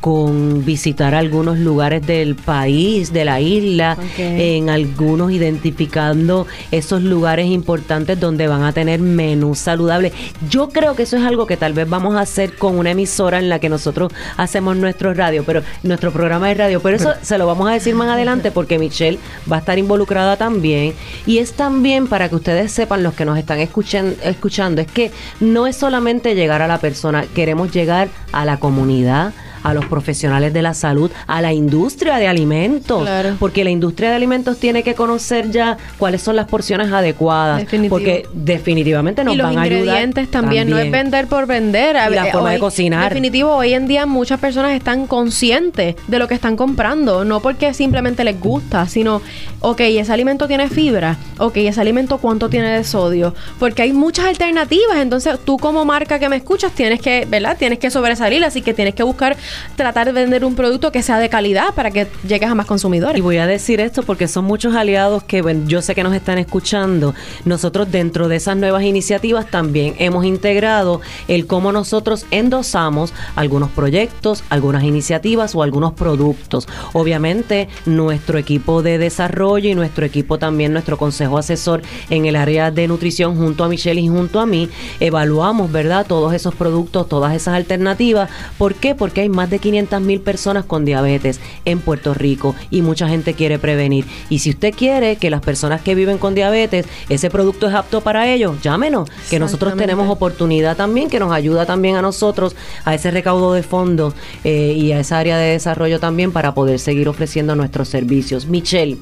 con 0.01 0.65
visitar 0.65 1.13
algunos 1.13 1.59
lugares 1.59 2.05
del 2.05 2.35
país, 2.35 3.13
de 3.13 3.23
la 3.23 3.39
isla, 3.39 3.95
okay. 4.13 4.57
en 4.57 4.71
algunos 4.71 5.31
identificando 5.31 6.47
esos 6.71 7.03
lugares 7.03 7.45
importantes 7.45 8.19
donde 8.19 8.47
van 8.47 8.63
a 8.63 8.73
tener 8.73 8.99
menús 8.99 9.59
saludables. 9.59 10.11
Yo 10.49 10.69
creo 10.69 10.95
que 10.95 11.03
eso 11.03 11.17
es 11.17 11.23
algo 11.23 11.45
que 11.45 11.55
tal 11.55 11.73
vez 11.73 11.87
vamos 11.87 12.15
a 12.15 12.21
hacer 12.21 12.57
con 12.57 12.79
una 12.79 12.91
emisora 12.91 13.37
en 13.37 13.47
la 13.47 13.59
que 13.59 13.69
nosotros 13.69 14.11
hacemos 14.37 14.75
nuestro 14.75 15.13
radio, 15.13 15.43
pero 15.45 15.61
nuestro 15.83 16.11
programa 16.11 16.47
de 16.47 16.55
radio, 16.55 16.81
pero 16.81 16.95
eso 16.95 17.13
se 17.21 17.37
lo 17.37 17.45
vamos 17.45 17.69
a 17.69 17.73
decir 17.73 17.93
más 17.93 18.09
adelante 18.09 18.49
porque 18.49 18.79
Michelle 18.79 19.19
va 19.49 19.57
a 19.57 19.59
estar 19.59 19.77
involucrada 19.77 20.35
también 20.35 20.95
y 21.27 21.37
es 21.37 21.53
también 21.53 22.07
para 22.07 22.27
que 22.27 22.35
ustedes 22.35 22.71
sepan 22.71 23.03
los 23.03 23.13
que 23.13 23.25
nos 23.25 23.37
están 23.37 23.59
escuchando, 23.59 24.15
escuchando 24.23 24.81
es 24.81 24.87
que 24.87 25.11
no 25.39 25.67
es 25.67 25.75
solamente 25.75 26.33
llegar 26.33 26.63
a 26.63 26.67
la 26.67 26.79
persona, 26.79 27.25
queremos 27.35 27.71
llegar 27.71 28.09
a 28.31 28.45
la 28.45 28.57
comunidad, 28.57 29.33
a 29.63 29.73
los 29.73 29.85
profesionales 29.85 30.53
de 30.53 30.61
la 30.61 30.73
salud, 30.73 31.11
a 31.27 31.41
la 31.41 31.53
industria 31.53 32.17
de 32.17 32.27
alimentos, 32.27 33.01
claro. 33.01 33.35
porque 33.39 33.63
la 33.63 33.69
industria 33.69 34.09
de 34.09 34.15
alimentos 34.15 34.57
tiene 34.57 34.83
que 34.83 34.95
conocer 34.95 35.51
ya 35.51 35.77
cuáles 35.97 36.21
son 36.21 36.35
las 36.35 36.47
porciones 36.47 36.91
adecuadas, 36.91 37.59
Definitivo. 37.59 37.95
porque 37.95 38.27
definitivamente 38.33 39.23
nos 39.23 39.33
y 39.33 39.37
los 39.37 39.47
van 39.47 39.57
a 39.57 39.61
ayudar. 39.61 39.81
ingredientes 39.81 40.31
también, 40.31 40.69
no 40.69 40.77
es 40.77 40.91
vender 40.91 41.27
por 41.27 41.47
vender. 41.47 41.95
Y 42.09 42.15
la 42.15 42.25
forma 42.25 42.49
hoy, 42.49 42.55
de 42.55 42.59
cocinar. 42.59 43.09
Definitivo, 43.09 43.55
hoy 43.55 43.73
en 43.73 43.87
día 43.87 44.05
muchas 44.05 44.39
personas 44.39 44.71
están 44.73 45.07
conscientes 45.07 45.95
de 46.07 46.19
lo 46.19 46.27
que 46.27 46.33
están 46.33 46.55
comprando, 46.55 47.25
no 47.25 47.39
porque 47.39 47.73
simplemente 47.73 48.23
les 48.23 48.39
gusta, 48.39 48.87
sino, 48.87 49.21
ok, 49.59 49.81
ese 49.81 50.11
alimento 50.11 50.47
tiene 50.47 50.69
fibra, 50.69 51.17
ok, 51.37 51.57
ese 51.57 51.81
alimento 51.81 52.17
cuánto 52.17 52.49
tiene 52.49 52.69
de 52.77 52.83
sodio, 52.83 53.33
porque 53.59 53.83
hay 53.83 53.93
muchas 53.93 54.25
alternativas, 54.25 54.97
entonces 54.97 55.37
tú 55.43 55.57
como 55.57 55.85
marca 55.85 56.19
que 56.19 56.29
me 56.29 56.35
escuchas 56.37 56.71
tienes 56.71 57.01
que, 57.01 57.25
¿verdad? 57.29 57.57
Tienes 57.57 57.79
que 57.79 57.89
sobresalir, 57.89 58.43
así 58.43 58.61
que 58.61 58.73
tienes 58.73 58.95
que 58.95 59.03
buscar 59.03 59.37
tratar 59.75 60.07
de 60.07 60.13
vender 60.13 60.45
un 60.45 60.55
producto 60.55 60.91
que 60.91 61.03
sea 61.03 61.19
de 61.19 61.29
calidad 61.29 61.73
para 61.73 61.91
que 61.91 62.07
llegues 62.27 62.49
a 62.49 62.55
más 62.55 62.65
consumidores. 62.65 63.17
Y 63.17 63.21
voy 63.21 63.37
a 63.37 63.47
decir 63.47 63.79
esto 63.79 64.03
porque 64.03 64.27
son 64.27 64.45
muchos 64.45 64.75
aliados 64.75 65.23
que 65.23 65.41
yo 65.67 65.81
sé 65.81 65.95
que 65.95 66.03
nos 66.03 66.13
están 66.13 66.37
escuchando. 66.37 67.13
Nosotros 67.45 67.91
dentro 67.91 68.27
de 68.27 68.37
esas 68.37 68.57
nuevas 68.57 68.83
iniciativas 68.83 69.47
también 69.49 69.95
hemos 69.99 70.25
integrado 70.25 71.01
el 71.27 71.47
cómo 71.47 71.71
nosotros 71.71 72.25
endosamos 72.31 73.13
algunos 73.35 73.69
proyectos, 73.71 74.43
algunas 74.49 74.83
iniciativas 74.83 75.55
o 75.55 75.63
algunos 75.63 75.93
productos. 75.93 76.67
Obviamente 76.93 77.69
nuestro 77.85 78.37
equipo 78.37 78.81
de 78.81 78.97
desarrollo 78.97 79.69
y 79.69 79.75
nuestro 79.75 80.05
equipo 80.05 80.37
también, 80.37 80.73
nuestro 80.73 80.97
consejo 80.97 81.37
asesor 81.37 81.81
en 82.09 82.25
el 82.25 82.35
área 82.35 82.71
de 82.71 82.87
nutrición 82.87 83.37
junto 83.37 83.63
a 83.63 83.69
Michelle 83.69 84.01
y 84.01 84.07
junto 84.07 84.39
a 84.39 84.45
mí, 84.45 84.69
evaluamos, 84.99 85.71
¿verdad? 85.71 86.05
Todos 86.07 86.33
esos 86.33 86.55
productos, 86.55 87.07
todas 87.07 87.33
esas 87.35 87.55
alternativas. 87.55 88.29
¿Por 88.57 88.75
qué? 88.75 88.95
Porque 88.95 89.21
hay 89.21 89.29
más 89.29 89.40
de 89.49 89.59
500 89.59 90.01
mil 90.01 90.21
personas 90.21 90.65
con 90.65 90.85
diabetes 90.85 91.39
en 91.65 91.79
Puerto 91.79 92.13
Rico 92.13 92.55
y 92.69 92.81
mucha 92.81 93.07
gente 93.07 93.33
quiere 93.33 93.59
prevenir. 93.59 94.05
Y 94.29 94.39
si 94.39 94.51
usted 94.51 94.73
quiere 94.73 95.15
que 95.15 95.29
las 95.29 95.41
personas 95.41 95.81
que 95.81 95.95
viven 95.95 96.17
con 96.17 96.35
diabetes, 96.35 96.85
ese 97.09 97.29
producto 97.29 97.67
es 97.67 97.73
apto 97.73 98.01
para 98.01 98.31
ellos, 98.31 98.61
llámenos, 98.61 99.09
que 99.29 99.39
nosotros 99.39 99.75
tenemos 99.75 100.09
oportunidad 100.09 100.75
también, 100.77 101.09
que 101.09 101.19
nos 101.19 101.31
ayuda 101.31 101.65
también 101.65 101.95
a 101.95 102.01
nosotros 102.01 102.55
a 102.85 102.95
ese 102.95 103.11
recaudo 103.11 103.53
de 103.53 103.63
fondos 103.63 104.13
eh, 104.43 104.73
y 104.77 104.91
a 104.91 104.99
esa 104.99 105.19
área 105.19 105.37
de 105.37 105.51
desarrollo 105.51 105.99
también 105.99 106.31
para 106.31 106.53
poder 106.53 106.79
seguir 106.79 107.09
ofreciendo 107.09 107.55
nuestros 107.55 107.87
servicios. 107.87 108.45
Michelle. 108.45 108.97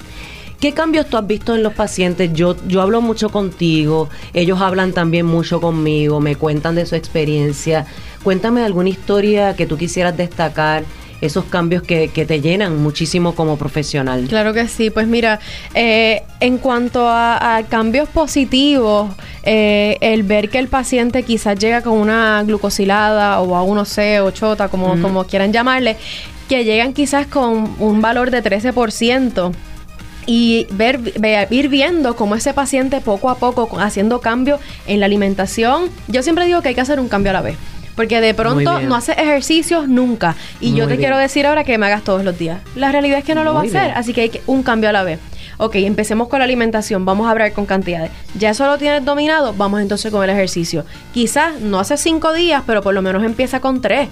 ¿Qué 0.59 0.73
cambios 0.73 1.07
tú 1.07 1.15
has 1.15 1.25
visto 1.25 1.55
en 1.55 1.63
los 1.63 1.73
pacientes? 1.73 2.33
Yo, 2.33 2.55
yo 2.67 2.81
hablo 2.81 2.99
mucho 2.99 3.29
contigo, 3.29 4.09
ellos 4.33 4.59
hablan 4.59 4.91
también 4.91 5.25
mucho 5.25 5.61
conmigo, 5.61 6.19
me 6.19 6.35
cuentan 6.35 6.75
de 6.75 6.85
su 6.85 6.95
experiencia. 6.95 7.85
Cuéntame 8.23 8.63
alguna 8.63 8.89
historia 8.89 9.55
que 9.55 9.65
tú 9.65 9.77
quisieras 9.77 10.17
destacar 10.17 10.83
esos 11.21 11.45
cambios 11.45 11.83
que, 11.83 12.09
que 12.09 12.25
te 12.25 12.41
llenan 12.41 12.81
muchísimo 12.81 13.35
como 13.35 13.57
profesional. 13.57 14.25
Claro 14.27 14.53
que 14.53 14.67
sí, 14.67 14.89
pues 14.89 15.07
mira, 15.07 15.39
eh, 15.73 16.23
en 16.41 16.57
cuanto 16.57 17.07
a, 17.07 17.61
cambios 17.69 18.09
positivos, 18.09 19.11
eh, 19.43 19.97
el 20.01 20.23
ver 20.23 20.49
que 20.49 20.59
el 20.59 20.67
paciente 20.67 21.23
quizás 21.23 21.57
llega 21.57 21.81
con 21.81 21.93
una 21.93 22.43
glucosilada 22.43 23.39
o 23.39 23.55
a 23.55 23.63
1C 23.63 24.21
o 24.21 24.31
chota, 24.31 24.67
como, 24.67 25.01
como 25.01 25.23
quieran 25.25 25.53
llamarle, 25.53 25.97
que 26.47 26.63
llegan 26.63 26.93
quizás 26.93 27.27
con 27.27 27.75
un 27.79 28.01
valor 28.01 28.31
de 28.31 28.43
13%, 28.43 29.53
y 30.31 30.67
ver, 30.69 30.99
ir 31.49 31.69
viendo 31.69 32.15
cómo 32.15 32.35
ese 32.35 32.53
paciente 32.53 33.01
poco 33.01 33.31
a 33.31 33.39
poco 33.39 33.67
haciendo 33.79 34.21
cambios 34.21 34.59
en 34.85 34.99
la 34.99 35.07
alimentación. 35.07 35.89
Yo 36.07 36.21
siempre 36.21 36.45
digo 36.45 36.61
que 36.61 36.69
hay 36.69 36.75
que 36.75 36.81
hacer 36.81 36.99
un 36.99 37.09
cambio 37.09 37.31
a 37.31 37.33
la 37.33 37.41
vez. 37.41 37.57
Porque 37.95 38.21
de 38.21 38.35
pronto 38.35 38.79
no 38.79 38.95
hace 38.95 39.13
ejercicios 39.13 39.87
nunca. 39.87 40.35
Y 40.61 40.75
yo 40.75 40.87
te 40.87 40.97
quiero 40.97 41.17
decir 41.17 41.47
ahora 41.47 41.63
que 41.63 41.79
me 41.79 41.87
hagas 41.87 42.03
todos 42.03 42.23
los 42.23 42.37
días. 42.37 42.61
La 42.75 42.91
realidad 42.91 43.17
es 43.17 43.25
que 43.25 43.33
no 43.33 43.43
lo 43.43 43.55
va 43.55 43.61
a 43.61 43.63
hacer. 43.63 43.91
Así 43.95 44.13
que 44.13 44.21
hay 44.21 44.29
que 44.29 44.43
un 44.45 44.61
cambio 44.61 44.89
a 44.89 44.93
la 44.93 45.01
vez. 45.01 45.19
Ok, 45.57 45.75
empecemos 45.77 46.27
con 46.27 46.37
la 46.39 46.45
alimentación. 46.45 47.05
Vamos 47.05 47.27
a 47.27 47.31
hablar 47.31 47.51
con 47.51 47.65
cantidades. 47.65 48.11
Ya 48.37 48.51
eso 48.51 48.67
lo 48.67 48.77
tienes 48.77 49.03
dominado. 49.03 49.53
Vamos 49.53 49.81
entonces 49.81 50.11
con 50.11 50.23
el 50.23 50.29
ejercicio. 50.29 50.85
Quizás 51.11 51.59
no 51.59 51.79
hace 51.79 51.97
cinco 51.97 52.33
días, 52.33 52.61
pero 52.67 52.83
por 52.83 52.93
lo 52.93 53.01
menos 53.01 53.23
empieza 53.23 53.61
con 53.61 53.81
tres. 53.81 54.09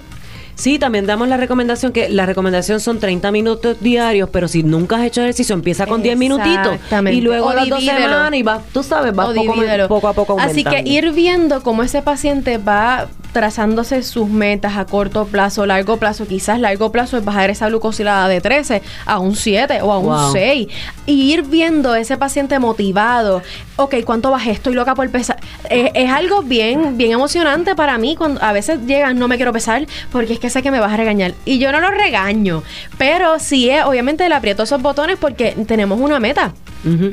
Sí, 0.58 0.80
también 0.80 1.06
damos 1.06 1.28
la 1.28 1.36
recomendación 1.36 1.92
que 1.92 2.08
la 2.08 2.26
recomendación 2.26 2.80
son 2.80 2.98
30 2.98 3.30
minutos 3.30 3.76
diarios, 3.80 4.28
pero 4.28 4.48
si 4.48 4.64
nunca 4.64 4.96
has 4.96 5.04
hecho 5.04 5.20
ejercicio, 5.20 5.54
empieza 5.54 5.86
con 5.86 6.02
10 6.02 6.18
minutitos. 6.18 6.78
Y 7.12 7.20
luego 7.20 7.52
las 7.52 7.68
dos 7.68 7.84
semanas 7.84 8.34
y 8.34 8.42
vas, 8.42 8.66
tú 8.72 8.82
sabes, 8.82 9.14
vas 9.14 9.28
poco, 9.28 9.54
poco, 9.88 10.08
a 10.08 10.12
poco 10.14 10.32
aumentando. 10.32 10.70
Así 10.70 10.84
que 10.84 10.90
ir 10.90 11.12
viendo 11.12 11.62
cómo 11.62 11.84
ese 11.84 12.02
paciente 12.02 12.58
va 12.58 13.06
trazándose 13.32 14.02
sus 14.02 14.28
metas 14.28 14.76
a 14.76 14.84
corto 14.84 15.26
plazo, 15.26 15.66
largo 15.66 15.96
plazo, 15.98 16.26
quizás 16.26 16.60
largo 16.60 16.90
plazo 16.92 17.16
es 17.16 17.24
bajar 17.24 17.50
esa 17.50 17.68
glucosilada 17.68 18.28
de 18.28 18.40
13 18.40 18.82
a 19.06 19.18
un 19.18 19.36
7 19.36 19.82
o 19.82 19.92
a 19.92 19.98
un 19.98 20.32
6 20.32 20.68
y 21.06 21.32
ir 21.32 21.42
viendo 21.42 21.94
ese 21.94 22.16
paciente 22.16 22.58
motivado, 22.58 23.42
ok, 23.76 23.96
¿cuánto 24.04 24.30
bajé? 24.30 24.50
Estoy 24.50 24.74
loca 24.74 24.94
por 24.94 25.08
pesar. 25.10 25.38
Es, 25.70 26.10
algo 26.10 26.42
bien, 26.42 26.96
bien 26.96 27.12
emocionante 27.12 27.74
para 27.74 27.98
mí 27.98 28.16
cuando 28.16 28.42
a 28.42 28.52
veces 28.52 28.80
llegan, 28.86 29.18
no 29.18 29.28
me 29.28 29.36
quiero 29.36 29.52
pesar 29.52 29.86
porque 30.10 30.32
es 30.34 30.38
que 30.38 30.50
sé 30.50 30.62
que 30.62 30.70
me 30.70 30.80
vas 30.80 30.92
a 30.92 30.96
regañar. 30.96 31.34
Y 31.44 31.58
yo 31.58 31.72
no 31.72 31.80
lo 31.80 31.90
regaño, 31.90 32.62
pero 32.96 33.38
sí, 33.38 33.70
es, 33.70 33.84
obviamente 33.84 34.28
le 34.28 34.34
aprieto 34.34 34.62
esos 34.62 34.82
botones 34.82 35.18
porque 35.18 35.52
tenemos 35.66 36.00
una 36.00 36.18
meta. 36.18 36.52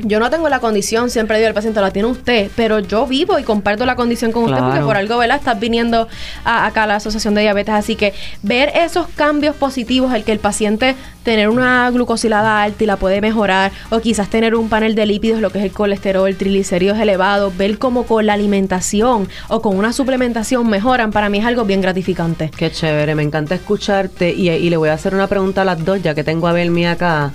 Yo 0.04 0.20
no 0.20 0.30
tengo 0.30 0.48
la 0.48 0.60
condición, 0.60 1.10
siempre 1.10 1.38
digo 1.38 1.48
al 1.48 1.54
paciente, 1.54 1.80
la 1.80 1.90
tiene 1.90 2.08
usted, 2.08 2.50
pero 2.54 2.78
yo 2.78 3.04
vivo 3.04 3.38
y 3.38 3.42
comparto 3.42 3.84
la 3.84 3.96
condición 3.96 4.30
con 4.30 4.44
usted 4.44 4.58
porque 4.58 4.80
por 4.80 4.96
algo, 4.96 5.18
¿verdad? 5.18 5.38
Estás 5.38 5.58
viniendo 5.58 6.05
acá 6.44 6.84
a 6.84 6.86
la 6.86 6.96
Asociación 6.96 7.34
de 7.34 7.42
Diabetes. 7.42 7.74
Así 7.74 7.96
que 7.96 8.14
ver 8.42 8.70
esos 8.74 9.06
cambios 9.08 9.56
positivos, 9.56 10.12
el 10.14 10.24
que 10.24 10.32
el 10.32 10.38
paciente 10.38 10.94
tener 11.22 11.48
una 11.48 11.90
glucosilada 11.90 12.62
alta 12.62 12.84
y 12.84 12.86
la 12.86 12.96
puede 12.96 13.20
mejorar, 13.20 13.72
o 13.90 13.98
quizás 13.98 14.30
tener 14.30 14.54
un 14.54 14.68
panel 14.68 14.94
de 14.94 15.06
lípidos, 15.06 15.40
lo 15.40 15.50
que 15.50 15.58
es 15.58 15.64
el 15.64 15.72
colesterol, 15.72 16.36
triglicéridos 16.36 16.98
elevados, 16.98 17.56
ver 17.56 17.78
cómo 17.78 18.04
con 18.04 18.26
la 18.26 18.34
alimentación 18.34 19.28
o 19.48 19.60
con 19.60 19.76
una 19.76 19.92
suplementación 19.92 20.68
mejoran, 20.68 21.10
para 21.10 21.28
mí 21.28 21.38
es 21.38 21.44
algo 21.44 21.64
bien 21.64 21.80
gratificante. 21.80 22.50
Qué 22.56 22.70
chévere, 22.70 23.16
me 23.16 23.24
encanta 23.24 23.56
escucharte 23.56 24.32
y, 24.32 24.50
y 24.50 24.70
le 24.70 24.76
voy 24.76 24.88
a 24.88 24.92
hacer 24.92 25.14
una 25.14 25.26
pregunta 25.26 25.62
a 25.62 25.64
las 25.64 25.84
dos, 25.84 26.00
ya 26.00 26.14
que 26.14 26.22
tengo 26.22 26.46
a 26.46 26.52
Belmi 26.52 26.86
acá 26.86 27.32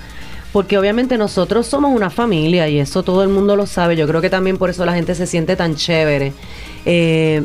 porque 0.52 0.78
obviamente 0.78 1.18
nosotros 1.18 1.68
somos 1.68 1.96
una 1.96 2.10
familia 2.10 2.68
y 2.68 2.80
eso 2.80 3.04
todo 3.04 3.24
el 3.24 3.30
mundo 3.30 3.56
lo 3.56 3.66
sabe. 3.66 3.96
Yo 3.96 4.08
creo 4.08 4.22
que 4.22 4.30
también 4.30 4.58
por 4.58 4.70
eso 4.70 4.86
la 4.86 4.94
gente 4.94 5.16
se 5.16 5.26
siente 5.26 5.56
tan 5.56 5.76
chévere. 5.76 6.34
Eh, 6.86 7.44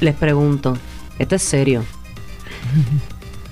les 0.00 0.14
pregunto, 0.14 0.76
esto 1.18 1.34
es 1.34 1.42
serio. 1.42 1.84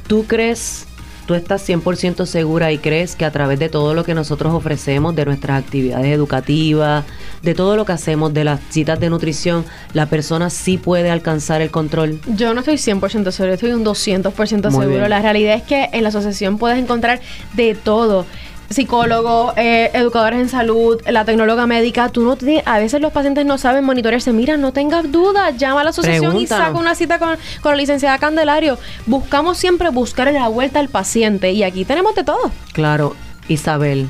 ¿Tú 0.06 0.24
crees 0.26 0.86
tú 1.26 1.34
estás 1.34 1.66
100% 1.68 2.26
segura 2.26 2.72
y 2.72 2.78
crees 2.78 3.16
que 3.16 3.24
a 3.24 3.30
través 3.30 3.58
de 3.58 3.68
todo 3.68 3.94
lo 3.94 4.04
que 4.04 4.14
nosotros 4.14 4.52
ofrecemos, 4.52 5.14
de 5.14 5.24
nuestras 5.24 5.62
actividades 5.62 6.06
educativas, 6.06 7.04
de 7.42 7.54
todo 7.54 7.76
lo 7.76 7.84
que 7.84 7.92
hacemos, 7.92 8.34
de 8.34 8.44
las 8.44 8.60
citas 8.70 9.00
de 9.00 9.10
nutrición, 9.10 9.64
la 9.92 10.06
persona 10.06 10.50
sí 10.50 10.78
puede 10.78 11.10
alcanzar 11.10 11.62
el 11.62 11.70
control? 11.70 12.20
Yo 12.36 12.54
no 12.54 12.60
estoy 12.60 12.76
100% 12.76 13.30
segura, 13.30 13.54
estoy 13.54 13.72
un 13.72 13.84
200% 13.84 14.70
seguro. 14.70 15.08
La 15.08 15.22
realidad 15.22 15.54
es 15.54 15.62
que 15.62 15.88
en 15.92 16.02
la 16.02 16.10
asociación 16.10 16.58
puedes 16.58 16.78
encontrar 16.78 17.20
de 17.54 17.74
todo 17.74 18.26
psicólogos, 18.70 19.54
eh, 19.56 19.90
educadores 19.94 20.40
en 20.40 20.48
salud, 20.48 21.00
la 21.06 21.24
tecnóloga 21.24 21.66
médica, 21.66 22.08
tú 22.08 22.22
no 22.22 22.36
a 22.64 22.78
veces 22.78 23.00
los 23.00 23.12
pacientes 23.12 23.46
no 23.46 23.58
saben 23.58 23.84
monitorearse, 23.84 24.32
mira, 24.32 24.56
no 24.56 24.72
tengas 24.72 25.10
dudas, 25.10 25.56
llama 25.56 25.82
a 25.82 25.84
la 25.84 25.90
asociación 25.90 26.36
y 26.36 26.46
saca 26.46 26.72
una 26.72 26.94
cita 26.94 27.18
con, 27.18 27.36
con, 27.60 27.72
la 27.72 27.76
licenciada 27.76 28.18
Candelario. 28.18 28.78
Buscamos 29.06 29.58
siempre 29.58 29.90
buscar 29.90 30.28
en 30.28 30.34
la 30.34 30.48
vuelta 30.48 30.80
al 30.80 30.88
paciente 30.88 31.52
y 31.52 31.62
aquí 31.62 31.84
tenemos 31.84 32.14
de 32.14 32.24
todo. 32.24 32.50
Claro, 32.72 33.14
Isabel, 33.48 34.08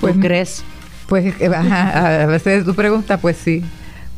pues, 0.00 0.16
crees? 0.20 0.64
Pues 1.06 1.34
eh, 1.40 1.46
a 1.54 2.26
veces 2.26 2.64
tu 2.64 2.74
pregunta, 2.74 3.18
pues 3.18 3.36
sí, 3.36 3.64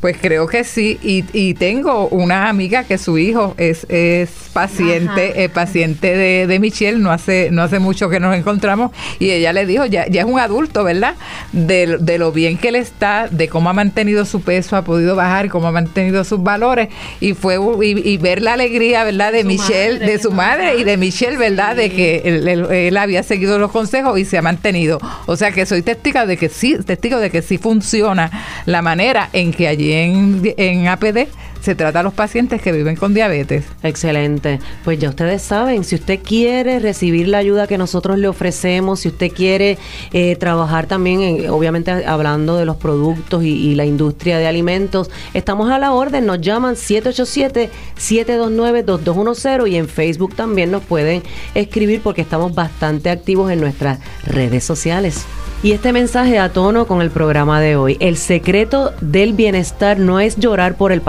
pues 0.01 0.17
creo 0.21 0.47
que 0.47 0.65
sí, 0.65 0.99
y, 1.03 1.25
y 1.33 1.55
tengo 1.55 2.09
una 2.09 2.49
amiga 2.49 2.85
que 2.85 2.97
su 2.97 3.19
hijo 3.19 3.55
es, 3.59 3.87
es 3.91 4.31
paciente, 4.53 5.45
eh, 5.45 5.49
paciente 5.51 6.17
de, 6.17 6.47
de, 6.47 6.59
Michelle, 6.59 6.99
no 6.99 7.13
hace, 7.13 7.51
no 7.53 7.63
hace 7.63 7.79
mucho 7.79 8.09
que 8.09 8.19
nos 8.19 8.35
encontramos, 8.35 8.93
y 9.19 9.31
ella 9.31 9.53
le 9.53 9.67
dijo, 9.67 9.85
ya, 9.85 10.07
ya 10.09 10.23
es 10.23 10.27
un 10.27 10.41
adulto, 10.41 10.85
¿verdad? 10.85 11.17
De, 11.53 11.99
de 12.01 12.19
lo 12.19 12.33
bien 12.33 12.57
que 12.57 12.69
él 12.69 12.77
está, 12.77 13.29
de 13.29 13.49
cómo 13.49 13.69
ha 13.69 13.75
mantenido 13.75 14.25
su 14.25 14.41
peso, 14.41 14.75
ha 14.77 14.85
podido 14.85 15.17
bajar, 15.17 15.51
cómo 15.51 15.69
ha 15.69 15.73
mantenido 15.73 16.25
sus 16.25 16.43
valores, 16.43 16.89
y 17.21 17.35
fue 17.35 17.59
y, 17.83 18.17
ver 18.17 18.41
la 18.41 18.55
alegría, 18.55 19.05
¿verdad? 19.05 19.33
De 19.33 19.45
Michelle, 19.45 19.99
de, 19.99 20.19
su 20.19 20.33
madre 20.33 20.79
y 20.79 20.85
de 20.85 20.97
Michelle, 20.97 21.37
¿verdad? 21.37 21.77
De 21.77 21.91
que 21.91 22.23
él, 22.25 22.49
él, 22.49 22.97
había 22.97 23.23
seguido 23.23 23.59
los 23.59 23.71
consejos 23.71 24.19
y 24.19 24.25
se 24.25 24.39
ha 24.39 24.43
mantenido. 24.43 24.99
O 25.27 25.37
sea 25.37 25.53
que 25.53 25.67
soy 25.67 25.83
testigo 25.83 26.25
de 26.27 26.37
que 26.37 26.49
sí, 26.49 26.77
testigo 26.85 27.19
de 27.19 27.31
que 27.31 27.43
sí 27.43 27.59
funciona 27.59 28.31
la 28.67 28.83
manera 28.83 29.29
en 29.33 29.53
que 29.53 29.69
allí 29.69 29.90
en, 29.93 30.43
en 30.57 30.89
APD 30.89 31.29
se 31.61 31.75
trata 31.75 32.01
a 32.01 32.03
los 32.03 32.15
pacientes 32.15 32.63
que 32.63 32.73
viven 32.73 32.97
con 32.97 33.13
diabetes. 33.15 33.65
Excelente. 33.83 34.59
Pues 34.85 34.99
ya 34.99 35.11
ustedes 35.11 35.43
saben, 35.43 35.85
si 35.85 35.95
usted 35.95 36.21
quiere 36.23 36.79
recibir 36.79 37.29
la 37.29 37.37
ayuda 37.39 37.67
que 37.67 37.79
nosotros 37.79 38.19
le 38.19 38.29
ofrecemos, 38.29 39.01
si 39.01 39.09
usted 39.09 39.33
quiere 39.33 39.79
eh, 40.13 40.37
trabajar 40.37 40.87
también, 40.87 41.49
obviamente 41.51 41.91
hablando 41.91 42.57
de 42.57 42.65
los 42.65 42.77
productos 42.77 43.43
y, 43.45 43.71
la 43.71 43.85
industria 43.85 44.39
de 44.39 44.49
alimentos, 44.49 45.11
estamos 45.33 45.71
a 45.71 45.79
la 45.79 45.93
orden, 45.93 46.27
nos 46.27 46.41
llaman 46.41 46.75
787-729-2210 46.75 49.71
y 49.71 49.77
en 49.77 49.87
Facebook 49.89 50.35
también 50.35 50.73
nos 50.73 50.83
pueden 50.83 51.23
escribir 51.55 52.01
porque 52.03 52.23
estamos 52.23 52.53
bastante 52.55 53.11
activos 53.11 53.53
en 53.53 53.61
nuestras 53.61 54.01
redes 54.27 54.65
sociales. 54.65 55.25
Y 55.63 55.73
este 55.73 55.93
mensaje 55.93 56.39
a 56.39 56.51
tono 56.51 56.87
con 56.87 57.03
el 57.03 57.11
programa 57.11 57.61
de 57.61 57.77
hoy. 57.77 57.99
El 58.01 58.17
secreto 58.17 58.95
del 59.03 59.35
bienestar 59.35 59.99
no 59.99 60.19
es 60.19 60.37
llorar 60.37 60.77
por 60.77 60.91
el 60.91 61.03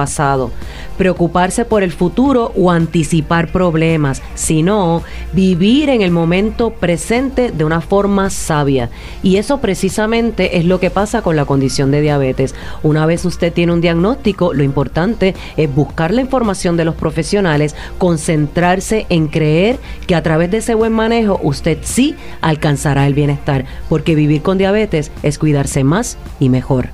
preocuparse 0.97 1.65
por 1.65 1.83
el 1.83 1.91
futuro 1.91 2.51
o 2.55 2.71
anticipar 2.71 3.51
problemas, 3.51 4.21
sino 4.35 5.03
vivir 5.33 5.89
en 5.89 6.01
el 6.01 6.11
momento 6.11 6.71
presente 6.71 7.51
de 7.51 7.63
una 7.65 7.81
forma 7.81 8.29
sabia. 8.29 8.89
Y 9.23 9.37
eso 9.37 9.59
precisamente 9.59 10.57
es 10.57 10.65
lo 10.65 10.79
que 10.79 10.89
pasa 10.89 11.21
con 11.21 11.35
la 11.35 11.45
condición 11.45 11.91
de 11.91 12.01
diabetes. 12.01 12.55
Una 12.83 13.05
vez 13.05 13.25
usted 13.25 13.51
tiene 13.51 13.73
un 13.73 13.81
diagnóstico, 13.81 14.53
lo 14.53 14.63
importante 14.63 15.35
es 15.57 15.73
buscar 15.73 16.11
la 16.11 16.21
información 16.21 16.77
de 16.77 16.85
los 16.85 16.95
profesionales, 16.95 17.75
concentrarse 17.97 19.05
en 19.09 19.27
creer 19.27 19.79
que 20.07 20.15
a 20.15 20.23
través 20.23 20.51
de 20.51 20.57
ese 20.57 20.75
buen 20.75 20.93
manejo 20.93 21.39
usted 21.43 21.79
sí 21.81 22.15
alcanzará 22.41 23.07
el 23.07 23.13
bienestar, 23.13 23.65
porque 23.89 24.15
vivir 24.15 24.41
con 24.41 24.57
diabetes 24.57 25.11
es 25.23 25.37
cuidarse 25.37 25.83
más 25.83 26.17
y 26.39 26.49
mejor. 26.49 26.89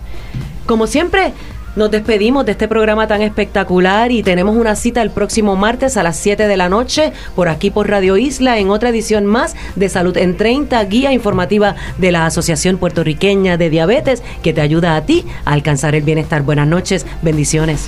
Como 0.65 0.87
siempre, 0.87 1.33
nos 1.77 1.91
despedimos 1.91 2.43
de 2.43 2.53
este 2.53 2.67
programa 2.67 3.07
tan 3.07 3.21
espectacular 3.21 4.11
y 4.11 4.23
tenemos 4.23 4.57
una 4.57 4.75
cita 4.75 5.03
el 5.03 5.11
próximo 5.11 5.55
martes 5.55 5.95
a 5.95 6.01
las 6.01 6.17
7 6.17 6.47
de 6.47 6.57
la 6.57 6.69
noche 6.69 7.13
por 7.35 7.49
aquí 7.49 7.69
por 7.69 7.87
Radio 7.87 8.17
Isla 8.17 8.57
en 8.57 8.71
otra 8.71 8.89
edición 8.89 9.27
más 9.27 9.55
de 9.75 9.87
Salud 9.87 10.17
en 10.17 10.35
30, 10.35 10.83
guía 10.85 11.13
informativa 11.13 11.75
de 11.99 12.11
la 12.11 12.25
Asociación 12.25 12.79
Puertorriqueña 12.79 13.57
de 13.57 13.69
Diabetes 13.69 14.23
que 14.41 14.53
te 14.53 14.61
ayuda 14.61 14.95
a 14.95 15.05
ti 15.05 15.23
a 15.45 15.53
alcanzar 15.53 15.93
el 15.93 16.01
bienestar. 16.01 16.41
Buenas 16.41 16.67
noches, 16.67 17.05
bendiciones. 17.21 17.87